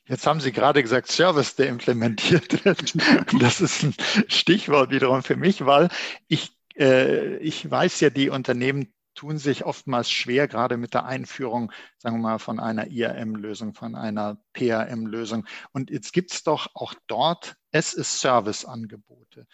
Jetzt 0.07 0.27
haben 0.27 0.39
Sie 0.39 0.51
gerade 0.51 0.83
gesagt, 0.83 1.11
Service, 1.11 1.55
der 1.55 1.67
implementiert 1.67 2.65
wird. 2.65 2.93
Das 3.39 3.61
ist 3.61 3.83
ein 3.83 3.95
Stichwort 4.27 4.91
wiederum 4.91 5.23
für 5.23 5.35
mich, 5.35 5.65
weil 5.65 5.89
ich, 6.27 6.55
äh, 6.77 7.37
ich 7.37 7.69
weiß 7.69 8.01
ja, 8.01 8.11
die 8.11 8.29
Unternehmen 8.29 8.93
tun 9.15 9.37
sich 9.37 9.65
oftmals 9.65 10.11
schwer, 10.11 10.47
gerade 10.47 10.77
mit 10.77 10.93
der 10.93 11.05
Einführung, 11.05 11.71
sagen 11.97 12.17
wir 12.17 12.21
mal, 12.21 12.39
von 12.39 12.59
einer 12.59 12.87
IAM-Lösung, 12.87 13.73
von 13.73 13.95
einer 13.95 14.37
PAM-Lösung. 14.53 15.45
Und 15.71 15.89
jetzt 15.89 16.13
gibt 16.13 16.31
es 16.33 16.43
doch 16.43 16.67
auch 16.75 16.93
dort 17.07 17.55
S-Service-Angebote. 17.71 19.47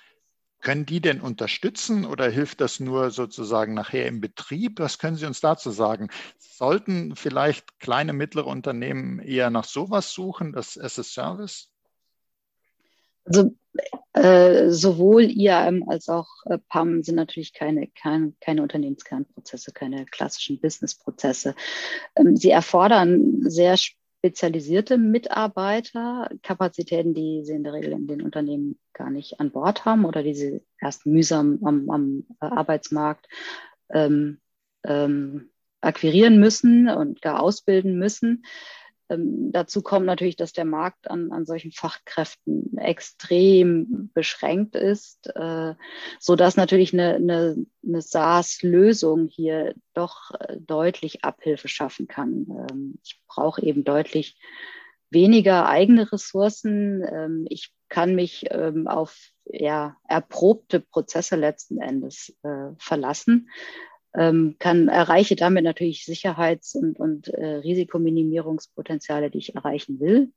Können 0.59 0.85
die 0.85 1.01
denn 1.01 1.21
unterstützen 1.21 2.05
oder 2.05 2.29
hilft 2.29 2.61
das 2.61 2.79
nur 2.79 3.09
sozusagen 3.09 3.73
nachher 3.73 4.05
im 4.05 4.21
Betrieb? 4.21 4.79
Was 4.79 4.99
können 4.99 5.15
Sie 5.15 5.25
uns 5.25 5.41
dazu 5.41 5.71
sagen? 5.71 6.09
Sollten 6.37 7.15
vielleicht 7.15 7.79
kleine, 7.79 8.13
mittlere 8.13 8.45
Unternehmen 8.45 9.19
eher 9.19 9.49
nach 9.49 9.63
sowas 9.63 10.11
suchen, 10.13 10.51
das 10.53 10.77
as 10.77 10.99
a 10.99 11.03
Service? 11.03 11.71
Also 13.25 13.55
äh, 14.13 14.69
sowohl 14.69 15.23
IAM 15.23 15.87
als 15.87 16.09
auch 16.09 16.27
äh, 16.45 16.57
PAM 16.57 17.01
sind 17.03 17.15
natürlich 17.15 17.53
keine, 17.53 17.87
kein, 17.87 18.35
keine 18.41 18.61
Unternehmenskernprozesse, 18.61 19.71
keine 19.71 20.05
klassischen 20.05 20.59
Businessprozesse. 20.59 21.55
Ähm, 22.15 22.35
sie 22.35 22.49
erfordern 22.49 23.49
sehr 23.49 23.77
spezialisierte 23.77 24.97
Mitarbeiter, 24.97 26.29
Kapazitäten, 26.43 27.13
die 27.13 27.43
sie 27.45 27.53
in 27.53 27.63
der 27.63 27.73
Regel 27.73 27.93
in 27.93 28.07
den 28.07 28.21
Unternehmen 28.21 28.77
gar 28.93 29.09
nicht 29.09 29.39
an 29.39 29.51
Bord 29.51 29.85
haben 29.85 30.05
oder 30.05 30.23
die 30.23 30.35
sie 30.35 30.61
erst 30.79 31.05
mühsam 31.05 31.59
am, 31.63 31.89
am 31.89 32.25
äh, 32.41 32.45
Arbeitsmarkt 32.45 33.27
ähm, 33.89 34.39
ähm, 34.83 35.51
akquirieren 35.79 36.39
müssen 36.39 36.89
und 36.89 37.21
gar 37.21 37.41
ausbilden 37.41 37.97
müssen. 37.97 38.43
Ähm, 39.11 39.51
dazu 39.51 39.81
kommt 39.81 40.05
natürlich, 40.05 40.35
dass 40.35 40.53
der 40.53 40.65
Markt 40.65 41.09
an, 41.09 41.31
an 41.31 41.45
solchen 41.45 41.71
Fachkräften 41.71 42.77
extrem 42.77 44.09
beschränkt 44.13 44.75
ist, 44.75 45.27
äh, 45.35 45.75
so 46.19 46.35
natürlich 46.55 46.93
eine, 46.93 47.15
eine, 47.15 47.65
eine 47.85 48.01
SaaS-Lösung 48.01 49.27
hier 49.27 49.75
doch 49.93 50.31
äh, 50.39 50.57
deutlich 50.59 51.23
Abhilfe 51.23 51.67
schaffen 51.67 52.07
kann. 52.07 52.47
Ähm, 52.49 52.99
ich 53.03 53.19
brauche 53.27 53.61
eben 53.63 53.83
deutlich 53.83 54.37
weniger 55.09 55.67
eigene 55.67 56.11
Ressourcen. 56.11 57.03
Ähm, 57.03 57.45
ich 57.49 57.73
kann 57.89 58.15
mich 58.15 58.45
ähm, 58.49 58.87
auf 58.87 59.17
ja, 59.45 59.97
erprobte 60.07 60.79
Prozesse 60.79 61.35
letzten 61.35 61.81
Endes 61.81 62.33
äh, 62.43 62.69
verlassen 62.77 63.49
ähm, 64.15 64.55
kann, 64.59 64.87
erreiche 64.87 65.35
damit 65.35 65.63
natürlich 65.63 66.05
Sicherheits- 66.05 66.75
und, 66.75 66.99
und 66.99 67.27
äh, 67.29 67.55
Risikominimierungspotenziale, 67.57 69.29
die 69.29 69.39
ich 69.39 69.55
erreichen 69.55 69.99
will, 69.99 70.31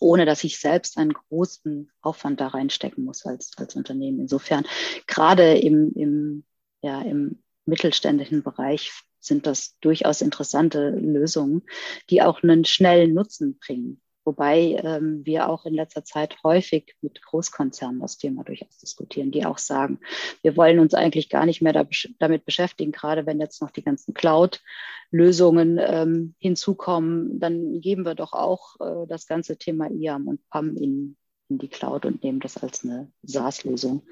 ohne 0.00 0.26
dass 0.26 0.44
ich 0.44 0.58
selbst 0.58 0.98
einen 0.98 1.12
großen 1.12 1.90
Aufwand 2.00 2.40
da 2.40 2.48
reinstecken 2.48 3.04
muss 3.04 3.24
als, 3.24 3.52
als 3.56 3.74
Unternehmen. 3.76 4.20
Insofern, 4.20 4.64
gerade 5.06 5.56
im, 5.58 5.92
im, 5.94 6.44
ja, 6.82 7.02
im 7.02 7.42
mittelständischen 7.66 8.42
Bereich 8.42 8.92
sind 9.20 9.46
das 9.46 9.78
durchaus 9.80 10.20
interessante 10.20 10.90
Lösungen, 10.90 11.62
die 12.10 12.22
auch 12.22 12.42
einen 12.42 12.64
schnellen 12.64 13.14
Nutzen 13.14 13.58
bringen. 13.58 14.00
Wobei 14.24 14.80
ähm, 14.82 15.20
wir 15.24 15.48
auch 15.48 15.66
in 15.66 15.74
letzter 15.74 16.04
Zeit 16.04 16.36
häufig 16.42 16.96
mit 17.02 17.20
Großkonzernen 17.22 18.00
das 18.00 18.16
Thema 18.16 18.42
durchaus 18.42 18.78
diskutieren, 18.78 19.30
die 19.30 19.44
auch 19.44 19.58
sagen, 19.58 20.00
wir 20.42 20.56
wollen 20.56 20.78
uns 20.78 20.94
eigentlich 20.94 21.28
gar 21.28 21.44
nicht 21.44 21.60
mehr 21.60 21.72
da, 21.72 21.86
damit 22.18 22.44
beschäftigen, 22.44 22.92
gerade 22.92 23.26
wenn 23.26 23.40
jetzt 23.40 23.60
noch 23.60 23.70
die 23.70 23.84
ganzen 23.84 24.14
Cloud-Lösungen 24.14 25.78
ähm, 25.78 26.34
hinzukommen, 26.38 27.38
dann 27.38 27.80
geben 27.80 28.04
wir 28.04 28.14
doch 28.14 28.32
auch 28.32 28.80
äh, 28.80 29.06
das 29.06 29.26
ganze 29.26 29.58
Thema 29.58 29.90
IAM 29.90 30.26
und 30.26 30.48
PAM 30.48 30.76
in, 30.76 31.16
in 31.48 31.58
die 31.58 31.68
Cloud 31.68 32.06
und 32.06 32.22
nehmen 32.22 32.40
das 32.40 32.56
als 32.56 32.84
eine 32.84 33.12
SaaS-Lösung, 33.22 34.06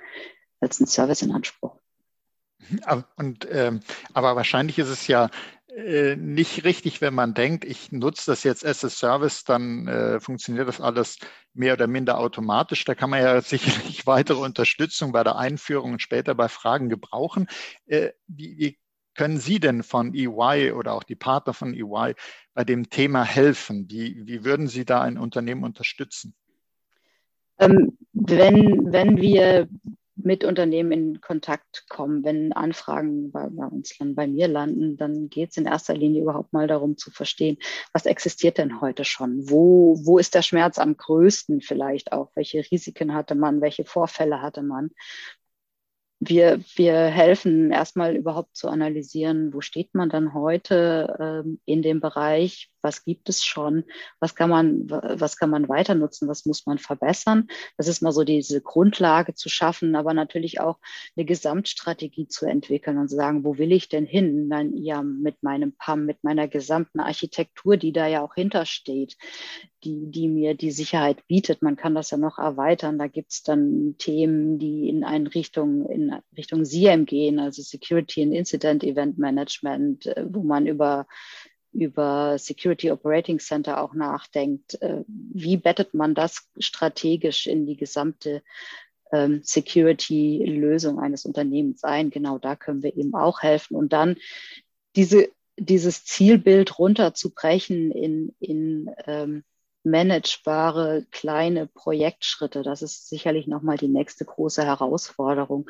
als 0.61 0.81
einen 0.81 0.89
Service 0.89 1.23
in 1.23 1.33
Anspruch. 1.33 1.77
Und, 3.17 3.47
ähm, 3.51 3.81
aber 4.13 4.37
wahrscheinlich 4.37 4.79
ist 4.79 4.89
es 4.89 5.07
ja 5.07 5.31
äh, 5.77 6.17
nicht 6.17 6.65
richtig, 6.65 7.01
wenn 7.01 7.15
man 7.15 7.35
denkt, 7.35 7.65
ich 7.65 7.93
nutze 7.93 8.31
das 8.31 8.43
jetzt 8.43 8.65
as 8.65 8.85
a 8.85 8.91
Service, 8.91 9.45
dann 9.45 9.89
äh, 9.89 10.21
funktioniert 10.21 10.69
das 10.69 10.81
alles 10.81 11.19
mehr 11.55 11.75
oder 11.75 11.87
minder 11.87 12.19
automatisch. 12.19 12.85
Da 12.85 12.95
kann 12.95 13.11
man 13.11 13.23
ja 13.23 13.41
sicherlich 13.43 14.07
weitere 14.07 14.39
Unterstützung 14.39 15.13
bei 15.13 15.25
der 15.25 15.37
Einführung 15.37 15.93
und 15.93 16.03
später 16.03 16.35
bei 16.35 16.49
Fragen 16.49 16.89
gebrauchen. 16.89 17.47
Äh, 17.87 18.11
wie, 18.27 18.59
wie 18.59 18.79
können 19.15 19.39
Sie 19.39 19.61
denn 19.61 19.83
von 19.83 20.15
EY 20.15 20.73
oder 20.73 20.93
auch 20.93 21.05
die 21.05 21.17
Partner 21.17 21.55
von 21.55 21.75
EY 21.75 22.15
bei 22.55 22.65
dem 22.65 22.91
Thema 22.91 23.25
helfen? 23.25 23.87
Wie, 23.91 24.27
wie 24.27 24.45
würden 24.45 24.69
Sie 24.69 24.85
da 24.85 25.01
ein 25.01 25.19
Unternehmen 25.19 25.65
unterstützen? 25.65 26.35
Ähm, 27.59 27.97
wenn, 28.13 28.93
wenn 28.93 29.17
wir 29.19 29.69
mit 30.15 30.45
Unternehmen 30.45 30.93
in 30.93 31.21
Kontakt 31.21 31.87
kommen, 31.89 32.25
wenn 32.25 32.53
Anfragen 32.53 33.33
bei, 33.33 33.49
bei 33.51 33.67
uns 33.67 33.97
dann 33.99 34.15
bei 34.15 34.27
mir 34.27 34.49
landen, 34.49 34.97
dann 34.97 35.29
geht 35.29 35.51
es 35.51 35.57
in 35.57 35.67
erster 35.67 35.95
Linie 35.95 36.23
überhaupt 36.23 36.53
mal 36.53 36.67
darum 36.67 36.97
zu 36.97 37.11
verstehen, 37.11 37.59
was 37.93 38.07
existiert 38.07 38.59
denn 38.59 38.81
heute 38.81 39.05
schon? 39.05 39.49
Wo, 39.49 39.99
wo 40.05 40.19
ist 40.19 40.35
der 40.35 40.43
Schmerz 40.43 40.79
am 40.79 40.97
größten 40.97 41.61
vielleicht 41.61 42.13
auch? 42.13 42.31
Welche 42.35 42.65
Risiken 42.71 43.15
hatte 43.15 43.35
man? 43.35 43.61
Welche 43.61 43.85
Vorfälle 43.85 44.43
hatte 44.43 44.63
man? 44.63 44.91
wir, 46.25 46.61
wir 46.77 46.95
helfen 47.07 47.73
erstmal 47.73 48.15
überhaupt 48.15 48.57
zu 48.57 48.69
analysieren, 48.69 49.53
wo 49.53 49.61
steht 49.61 49.93
man 49.95 50.09
dann 50.09 50.35
heute 50.35 51.17
ähm, 51.19 51.61
in 51.65 51.83
dem 51.83 52.01
Bereich, 52.01 52.72
was 52.83 53.05
gibt 53.05 53.29
es 53.29 53.45
schon, 53.45 53.85
was 54.21 54.35
kann 54.35 54.51
man, 54.51 54.91
was 54.91 55.37
kann 55.37 55.51
man 55.51 55.69
weiter 55.69 55.95
nutzen, 55.95 56.29
was 56.29 56.47
muss 56.47 56.67
man 56.67 56.79
verbessern. 56.79 57.49
Das 57.77 57.89
ist 57.89 58.03
mal 58.03 58.13
so 58.13 58.25
diese 58.25 58.61
Grundlage 58.61 59.35
zu 59.35 59.49
schaffen, 59.49 59.97
aber 59.97 60.15
natürlich 60.15 60.61
auch 60.61 60.79
eine 61.17 61.25
Gesamtstrategie 61.25 62.29
zu 62.29 62.47
entwickeln 62.47 62.99
und 62.99 63.09
zu 63.09 63.17
sagen, 63.17 63.45
wo 63.45 63.59
will 63.59 63.73
ich 63.73 63.89
denn 63.89 64.07
hin? 64.07 64.49
Nein, 64.49 64.77
ja, 64.77 65.03
mit 65.03 65.43
meinem 65.43 65.73
PAM, 65.73 66.05
mit 66.07 66.25
meiner 66.25 66.49
gesamten 66.49 67.01
Architektur, 67.01 67.77
die 67.77 67.93
da 67.93 68.07
ja 68.07 68.23
auch 68.23 68.35
hintersteht, 68.35 69.17
die, 69.85 70.11
die 70.11 70.29
mir 70.29 70.55
die 70.55 70.71
Sicherheit 70.71 71.27
bietet. 71.27 71.63
Man 71.63 71.77
kann 71.77 71.95
das 71.95 72.11
ja 72.11 72.17
noch 72.17 72.39
erweitern. 72.39 72.99
Da 72.99 73.09
gibt 73.09 73.33
es 73.33 73.43
dann 73.43 73.97
Themen, 73.99 74.59
die 74.59 74.89
in 74.89 75.05
eine 75.05 75.35
Richtung, 75.35 75.89
in 75.89 76.15
Richtung 76.37 76.65
SIEM 76.65 77.05
gehen, 77.07 77.39
also 77.39 77.63
Security 77.63 78.23
and 78.23 78.33
Incident 78.33 78.85
Event 78.85 79.19
Management, 79.19 80.07
äh, 80.07 80.25
wo 80.29 80.43
man 80.43 80.67
über 80.67 81.07
über 81.73 82.39
Security 82.39 82.91
Operating 82.91 83.39
Center 83.39 83.81
auch 83.81 83.95
nachdenkt. 83.95 84.81
Äh, 84.83 85.05
wie 85.07 85.57
bettet 85.57 85.95
man 85.95 86.15
das 86.15 86.49
strategisch 86.59 87.47
in 87.47 87.67
die 87.67 87.77
gesamte 87.77 88.43
ähm, 89.13 89.41
Security-Lösung 89.43 90.99
eines 90.99 91.25
Unternehmens 91.25 91.85
ein? 91.85 92.11
Genau 92.11 92.39
da 92.39 92.57
können 92.57 92.83
wir 92.83 92.97
eben 92.97 93.15
auch 93.15 93.43
helfen. 93.43 93.77
Und 93.77 93.93
dann 93.93 94.17
diese, 94.97 95.29
dieses 95.57 96.05
Zielbild 96.05 96.79
runterzubrechen 96.79 97.91
in, 97.91 98.35
in 98.39 98.91
ähm, 99.07 99.45
managebare 99.85 101.07
kleine 101.11 101.67
Projektschritte. 101.67 102.63
Das 102.63 102.83
ist 102.83 103.09
sicherlich 103.09 103.47
nochmal 103.47 103.77
die 103.77 103.89
nächste 103.89 104.25
große 104.25 104.65
Herausforderung. 104.65 105.69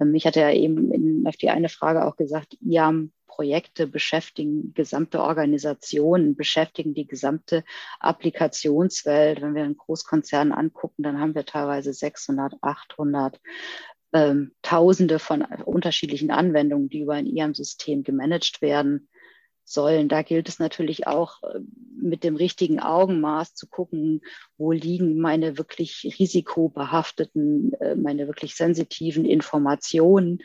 Ähm, 0.00 0.14
ich 0.14 0.26
hatte 0.26 0.40
ja 0.40 0.50
eben 0.50 0.90
in, 0.92 1.26
auf 1.26 1.36
die 1.36 1.50
eine 1.50 1.68
Frage 1.68 2.04
auch 2.04 2.16
gesagt, 2.16 2.56
IAM 2.60 3.12
Projekte 3.26 3.86
beschäftigen 3.86 4.72
gesamte 4.74 5.20
Organisationen, 5.20 6.36
beschäftigen 6.36 6.94
die 6.94 7.06
gesamte 7.06 7.64
Applikationswelt. 8.00 9.40
Wenn 9.42 9.54
wir 9.54 9.64
einen 9.64 9.76
Großkonzern 9.76 10.52
angucken, 10.52 11.02
dann 11.02 11.20
haben 11.20 11.34
wir 11.34 11.44
teilweise 11.44 11.92
600, 11.92 12.54
800 12.60 13.40
ähm, 14.12 14.52
Tausende 14.62 15.18
von 15.18 15.42
unterschiedlichen 15.42 16.30
Anwendungen, 16.30 16.88
die 16.88 17.00
über 17.00 17.14
ein 17.14 17.26
IAM-System 17.26 18.02
gemanagt 18.02 18.62
werden 18.62 19.08
sollen. 19.66 20.08
Da 20.08 20.22
gilt 20.22 20.48
es 20.48 20.58
natürlich 20.58 21.06
auch 21.06 21.42
äh, 21.42 21.60
mit 22.00 22.24
dem 22.24 22.36
richtigen 22.36 22.80
Augenmaß 22.80 23.54
zu 23.54 23.66
gucken, 23.66 24.22
wo 24.56 24.72
liegen 24.72 25.18
meine 25.18 25.58
wirklich 25.58 26.16
risikobehafteten, 26.18 27.72
äh, 27.80 27.96
meine 27.96 28.28
wirklich 28.28 28.54
sensitiven 28.54 29.24
Informationen, 29.24 30.38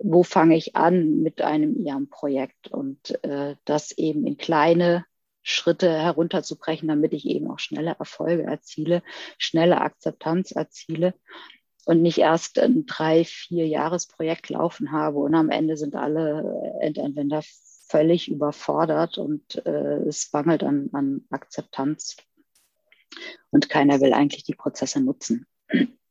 wo 0.00 0.24
fange 0.24 0.56
ich 0.56 0.76
an 0.76 1.22
mit 1.22 1.40
einem 1.40 1.76
IAM-Projekt 1.76 2.68
und 2.68 3.22
äh, 3.24 3.54
das 3.64 3.92
eben 3.92 4.26
in 4.26 4.36
kleine 4.36 5.04
Schritte 5.42 5.88
herunterzubrechen, 5.88 6.88
damit 6.88 7.12
ich 7.12 7.24
eben 7.24 7.48
auch 7.48 7.60
schnelle 7.60 7.94
Erfolge 8.00 8.42
erziele, 8.42 9.02
schnelle 9.38 9.80
Akzeptanz 9.80 10.50
erziele 10.50 11.14
und 11.84 12.02
nicht 12.02 12.18
erst 12.18 12.58
ein 12.58 12.84
drei, 12.84 13.24
vier 13.24 13.68
Jahresprojekt 13.68 14.48
laufen 14.50 14.90
habe 14.90 15.18
und 15.18 15.36
am 15.36 15.50
Ende 15.50 15.76
sind 15.76 15.94
alle 15.94 16.74
Endanwender 16.80 17.42
völlig 17.88 18.30
überfordert 18.30 19.18
und 19.18 19.64
äh, 19.66 19.98
es 20.06 20.32
mangelt 20.32 20.62
an, 20.62 20.90
an 20.92 21.24
Akzeptanz. 21.30 22.16
Und 23.50 23.68
keiner 23.68 24.00
will 24.00 24.12
eigentlich 24.12 24.44
die 24.44 24.54
Prozesse 24.54 25.00
nutzen. 25.00 25.46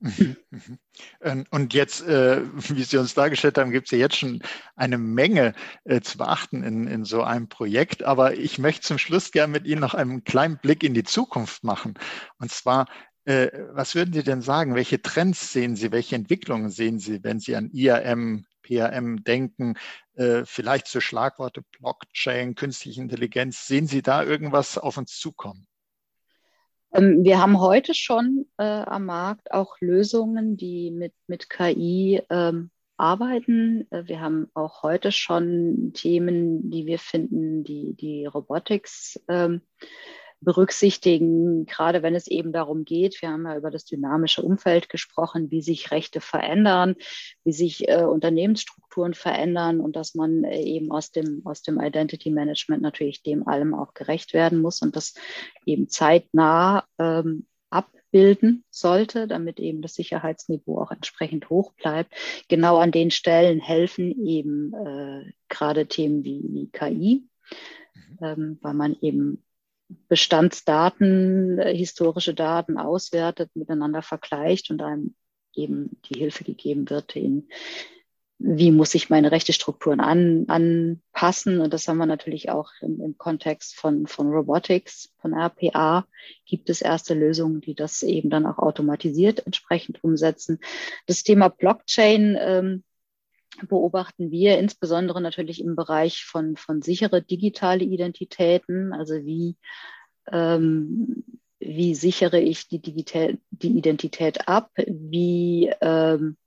Mhm, 0.05 0.37
mhm. 0.49 0.79
Ähm, 1.21 1.45
und 1.51 1.73
jetzt, 1.73 2.01
äh, 2.07 2.41
wie 2.53 2.83
Sie 2.83 2.97
uns 2.97 3.13
dargestellt 3.13 3.57
haben, 3.57 3.71
gibt 3.71 3.87
es 3.87 3.91
ja 3.91 3.97
jetzt 3.97 4.17
schon 4.17 4.41
eine 4.75 4.97
Menge 4.97 5.53
äh, 5.83 6.01
zu 6.01 6.17
beachten 6.17 6.63
in, 6.63 6.87
in 6.87 7.05
so 7.05 7.23
einem 7.23 7.49
Projekt. 7.49 8.03
Aber 8.03 8.35
ich 8.35 8.59
möchte 8.59 8.81
zum 8.81 8.97
Schluss 8.97 9.31
gerne 9.31 9.51
mit 9.51 9.65
Ihnen 9.65 9.81
noch 9.81 9.93
einen 9.93 10.23
kleinen 10.23 10.57
Blick 10.57 10.83
in 10.83 10.93
die 10.93 11.03
Zukunft 11.03 11.63
machen. 11.63 11.95
Und 12.39 12.51
zwar, 12.51 12.87
äh, 13.25 13.49
was 13.71 13.95
würden 13.95 14.13
Sie 14.13 14.23
denn 14.23 14.41
sagen? 14.41 14.75
Welche 14.75 15.01
Trends 15.01 15.51
sehen 15.51 15.75
Sie? 15.75 15.91
Welche 15.91 16.15
Entwicklungen 16.15 16.69
sehen 16.69 16.99
Sie, 16.99 17.23
wenn 17.23 17.39
Sie 17.39 17.55
an 17.55 17.69
IAM, 17.71 18.45
PAM 18.67 19.23
denken? 19.23 19.77
Äh, 20.15 20.43
vielleicht 20.45 20.87
so 20.87 20.99
Schlagworte 20.99 21.61
Blockchain, 21.77 22.55
künstliche 22.55 23.01
Intelligenz. 23.01 23.67
Sehen 23.67 23.87
Sie 23.87 24.01
da 24.01 24.23
irgendwas 24.23 24.77
auf 24.77 24.97
uns 24.97 25.17
zukommen? 25.19 25.67
Ähm, 26.93 27.23
wir 27.23 27.41
haben 27.41 27.59
heute 27.59 27.93
schon 27.93 28.45
äh, 28.57 28.63
am 28.63 29.05
Markt 29.05 29.51
auch 29.51 29.75
Lösungen, 29.81 30.55
die 30.55 30.91
mit, 30.91 31.13
mit 31.27 31.49
KI 31.49 32.21
ähm, 32.29 32.71
arbeiten. 32.97 33.87
Äh, 33.91 34.07
wir 34.07 34.21
haben 34.21 34.47
auch 34.53 34.83
heute 34.83 35.11
schon 35.11 35.91
Themen, 35.93 36.71
die 36.71 36.85
wir 36.85 36.99
finden, 36.99 37.63
die, 37.63 37.93
die 37.93 38.25
Robotics 38.25 39.19
ähm, 39.27 39.61
berücksichtigen, 40.41 41.65
gerade 41.65 42.03
wenn 42.03 42.15
es 42.15 42.27
eben 42.27 42.51
darum 42.51 42.85
geht, 42.85 43.21
wir 43.21 43.29
haben 43.29 43.45
ja 43.45 43.57
über 43.57 43.71
das 43.71 43.85
dynamische 43.85 44.41
Umfeld 44.41 44.89
gesprochen, 44.89 45.49
wie 45.51 45.61
sich 45.61 45.91
Rechte 45.91 46.21
verändern, 46.21 46.95
wie 47.43 47.53
sich 47.53 47.87
äh, 47.89 48.03
Unternehmensstrukturen 48.03 49.13
verändern 49.13 49.79
und 49.79 49.95
dass 49.95 50.15
man 50.15 50.43
äh, 50.43 50.61
eben 50.61 50.91
aus 50.91 51.11
dem, 51.11 51.41
aus 51.45 51.61
dem 51.61 51.79
Identity 51.79 52.29
Management 52.29 52.81
natürlich 52.81 53.23
dem 53.23 53.47
allem 53.47 53.73
auch 53.73 53.93
gerecht 53.93 54.33
werden 54.33 54.61
muss 54.61 54.81
und 54.81 54.95
das 54.95 55.15
eben 55.65 55.89
zeitnah 55.89 56.85
ähm, 56.99 57.45
abbilden 57.69 58.63
sollte, 58.69 59.27
damit 59.27 59.59
eben 59.59 59.81
das 59.81 59.95
Sicherheitsniveau 59.95 60.79
auch 60.79 60.91
entsprechend 60.91 61.49
hoch 61.49 61.73
bleibt. 61.73 62.13
Genau 62.47 62.77
an 62.77 62.91
den 62.91 63.11
Stellen 63.11 63.59
helfen 63.59 64.25
eben 64.25 64.73
äh, 64.73 65.31
gerade 65.49 65.87
Themen 65.87 66.23
wie, 66.23 66.41
wie 66.49 66.69
KI, 66.71 67.27
mhm. 67.93 68.17
ähm, 68.21 68.59
weil 68.61 68.73
man 68.73 68.95
eben 69.01 69.43
Bestandsdaten, 70.07 71.59
äh, 71.59 71.75
historische 71.75 72.33
Daten 72.33 72.77
auswertet, 72.77 73.51
miteinander 73.55 74.01
vergleicht 74.01 74.69
und 74.71 74.81
einem 74.81 75.15
eben 75.53 76.01
die 76.05 76.19
Hilfe 76.19 76.43
gegeben 76.43 76.89
wird, 76.89 77.15
in 77.15 77.47
wie 78.37 78.71
muss 78.71 78.93
ich 78.95 79.09
meine 79.09 79.31
Rechtestrukturen 79.31 80.01
an, 80.01 80.45
anpassen. 80.49 81.61
Und 81.61 81.73
das 81.73 81.87
haben 81.87 81.97
wir 81.97 82.05
natürlich 82.05 82.49
auch 82.49 82.71
im, 82.81 82.99
im 83.01 83.17
Kontext 83.17 83.75
von, 83.75 84.07
von 84.07 84.29
Robotics, 84.29 85.13
von 85.21 85.33
RPA, 85.33 86.05
gibt 86.45 86.69
es 86.69 86.81
erste 86.81 87.13
Lösungen, 87.13 87.61
die 87.61 87.75
das 87.75 88.03
eben 88.03 88.29
dann 88.29 88.45
auch 88.45 88.57
automatisiert 88.57 89.45
entsprechend 89.45 90.03
umsetzen. 90.03 90.59
Das 91.07 91.23
Thema 91.23 91.47
Blockchain 91.47 92.37
ähm, 92.39 92.83
beobachten 93.67 94.31
wir 94.31 94.57
insbesondere 94.59 95.21
natürlich 95.21 95.61
im 95.61 95.75
Bereich 95.75 96.25
von, 96.25 96.55
von 96.55 96.81
sichere 96.81 97.21
digitale 97.21 97.83
Identitäten, 97.83 98.93
also 98.93 99.25
wie, 99.25 99.57
ähm, 100.31 101.23
wie 101.59 101.95
sichere 101.95 102.39
ich 102.39 102.67
die, 102.67 102.81
Digital, 102.81 103.37
die 103.51 103.77
Identität 103.77 104.47
ab, 104.47 104.71
wie, 104.75 105.71
ähm, 105.81 106.37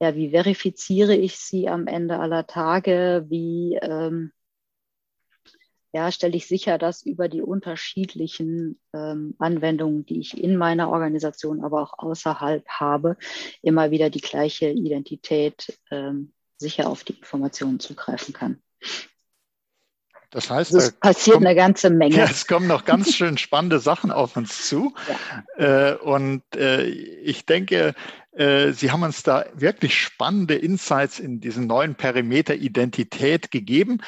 ja, 0.00 0.16
wie 0.16 0.30
verifiziere 0.30 1.14
ich 1.14 1.36
sie 1.36 1.68
am 1.68 1.86
Ende 1.86 2.18
aller 2.18 2.46
Tage, 2.46 3.24
wie 3.28 3.78
ähm, 3.80 4.32
ja, 5.92 6.10
stelle 6.10 6.36
ich 6.36 6.46
sicher, 6.46 6.78
dass 6.78 7.02
über 7.02 7.28
die 7.28 7.42
unterschiedlichen 7.42 8.80
ähm, 8.94 9.34
Anwendungen, 9.38 10.06
die 10.06 10.20
ich 10.20 10.42
in 10.42 10.56
meiner 10.56 10.88
Organisation, 10.90 11.62
aber 11.62 11.82
auch 11.82 11.98
außerhalb 11.98 12.66
habe, 12.68 13.16
immer 13.60 13.90
wieder 13.90 14.08
die 14.08 14.22
gleiche 14.22 14.70
Identität 14.70 15.78
ähm, 15.90 16.32
sicher 16.56 16.88
auf 16.88 17.04
die 17.04 17.14
Informationen 17.14 17.78
zugreifen 17.78 18.32
kann. 18.32 18.62
Das 20.30 20.48
heißt, 20.48 20.72
es 20.74 20.92
passiert 20.92 21.34
kommt, 21.34 21.46
eine 21.46 21.54
ganze 21.54 21.90
Menge. 21.90 22.16
Ja, 22.16 22.24
es 22.24 22.46
kommen 22.46 22.66
noch 22.66 22.86
ganz 22.86 23.14
schön 23.14 23.36
spannende 23.38 23.78
Sachen 23.78 24.10
auf 24.10 24.34
uns 24.34 24.66
zu. 24.66 24.94
Ja. 25.58 25.90
Äh, 25.90 25.96
und 25.96 26.42
äh, 26.56 26.86
ich 26.86 27.44
denke, 27.44 27.94
äh, 28.32 28.72
Sie 28.72 28.90
haben 28.90 29.02
uns 29.02 29.22
da 29.22 29.44
wirklich 29.52 29.94
spannende 30.00 30.54
Insights 30.54 31.18
in 31.18 31.40
diesen 31.40 31.66
neuen 31.66 31.96
Perimeter 31.96 32.54
Identität 32.54 33.50
gegeben. 33.50 34.00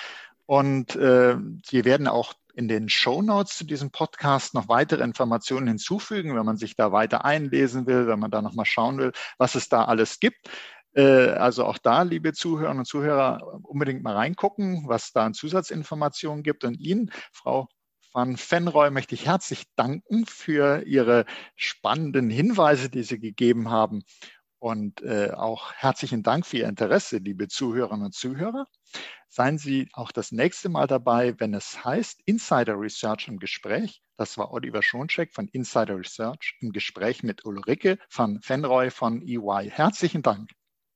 Und 0.47 0.97
äh, 0.97 1.37
Sie 1.65 1.85
werden 1.85 2.07
auch 2.09 2.35
in 2.55 2.69
den 2.69 2.89
Show 2.89 3.21
Notes 3.23 3.57
zu 3.57 3.65
diesem 3.65 3.91
Podcast 3.91 4.55
noch 4.55 4.69
weitere 4.69 5.03
Informationen 5.03 5.67
hinzufügen, 5.67 6.37
wenn 6.37 6.47
man 6.47 6.57
sich 6.57 6.77
da 6.77 6.93
weiter 6.93 7.25
einlesen 7.25 7.87
will, 7.87 8.07
wenn 8.07 8.21
man 8.21 8.31
da 8.31 8.43
nochmal 8.43 8.67
schauen 8.67 8.99
will, 8.99 9.13
was 9.39 9.55
es 9.55 9.69
da 9.69 9.85
alles 9.85 10.21
gibt. 10.21 10.49
Äh, 10.95 11.31
also 11.31 11.65
auch 11.65 11.79
da, 11.79 12.03
liebe 12.03 12.33
Zuhörerinnen 12.33 12.81
und 12.81 12.87
Zuhörer, 12.87 13.61
unbedingt 13.63 14.03
mal 14.03 14.15
reingucken, 14.15 14.85
was 14.87 15.13
da 15.13 15.27
an 15.27 15.35
Zusatzinformationen 15.35 16.43
gibt. 16.43 16.65
Und 16.65 16.79
Ihnen, 16.79 17.11
Frau 17.33 17.69
van 18.13 18.37
Fenroy, 18.37 18.91
möchte 18.91 19.15
ich 19.15 19.27
herzlich 19.27 19.65
danken 19.75 20.25
für 20.27 20.83
Ihre 20.87 21.25
spannenden 21.57 22.31
Hinweise, 22.31 22.89
die 22.89 23.03
Sie 23.03 23.19
gegeben 23.19 23.71
haben. 23.71 24.05
Und 24.61 25.03
äh, 25.03 25.33
auch 25.33 25.73
herzlichen 25.75 26.23
Dank 26.23 26.47
für 26.47 26.59
Ihr 26.59 26.69
Interesse, 26.69 27.19
liebe 27.19 27.49
Zuhörerinnen 27.49 28.07
und 28.07 28.15
Zuhörer. 28.15 28.67
Seien 29.29 29.59
Sie 29.59 29.89
auch 29.93 30.13
das 30.13 30.31
nächste 30.31 30.69
Mal 30.69 30.87
dabei, 30.87 31.35
wenn 31.41 31.55
es 31.55 31.85
heißt 31.85 32.21
Insider 32.25 32.79
Research 32.79 33.27
im 33.27 33.39
Gespräch. 33.39 34.01
Das 34.17 34.39
war 34.39 34.53
Oliver 34.53 34.83
Schoncheck 34.83 35.35
von 35.35 35.49
Insider 35.49 35.99
Research 35.99 36.57
im 36.61 36.71
Gespräch 36.71 37.23
mit 37.25 37.45
Ulrike 37.45 37.99
van 38.15 38.41
Fenroy 38.43 38.91
von 38.91 39.23
EY. 39.23 39.71
Herzlichen 39.71 40.23
Dank. 40.23 40.51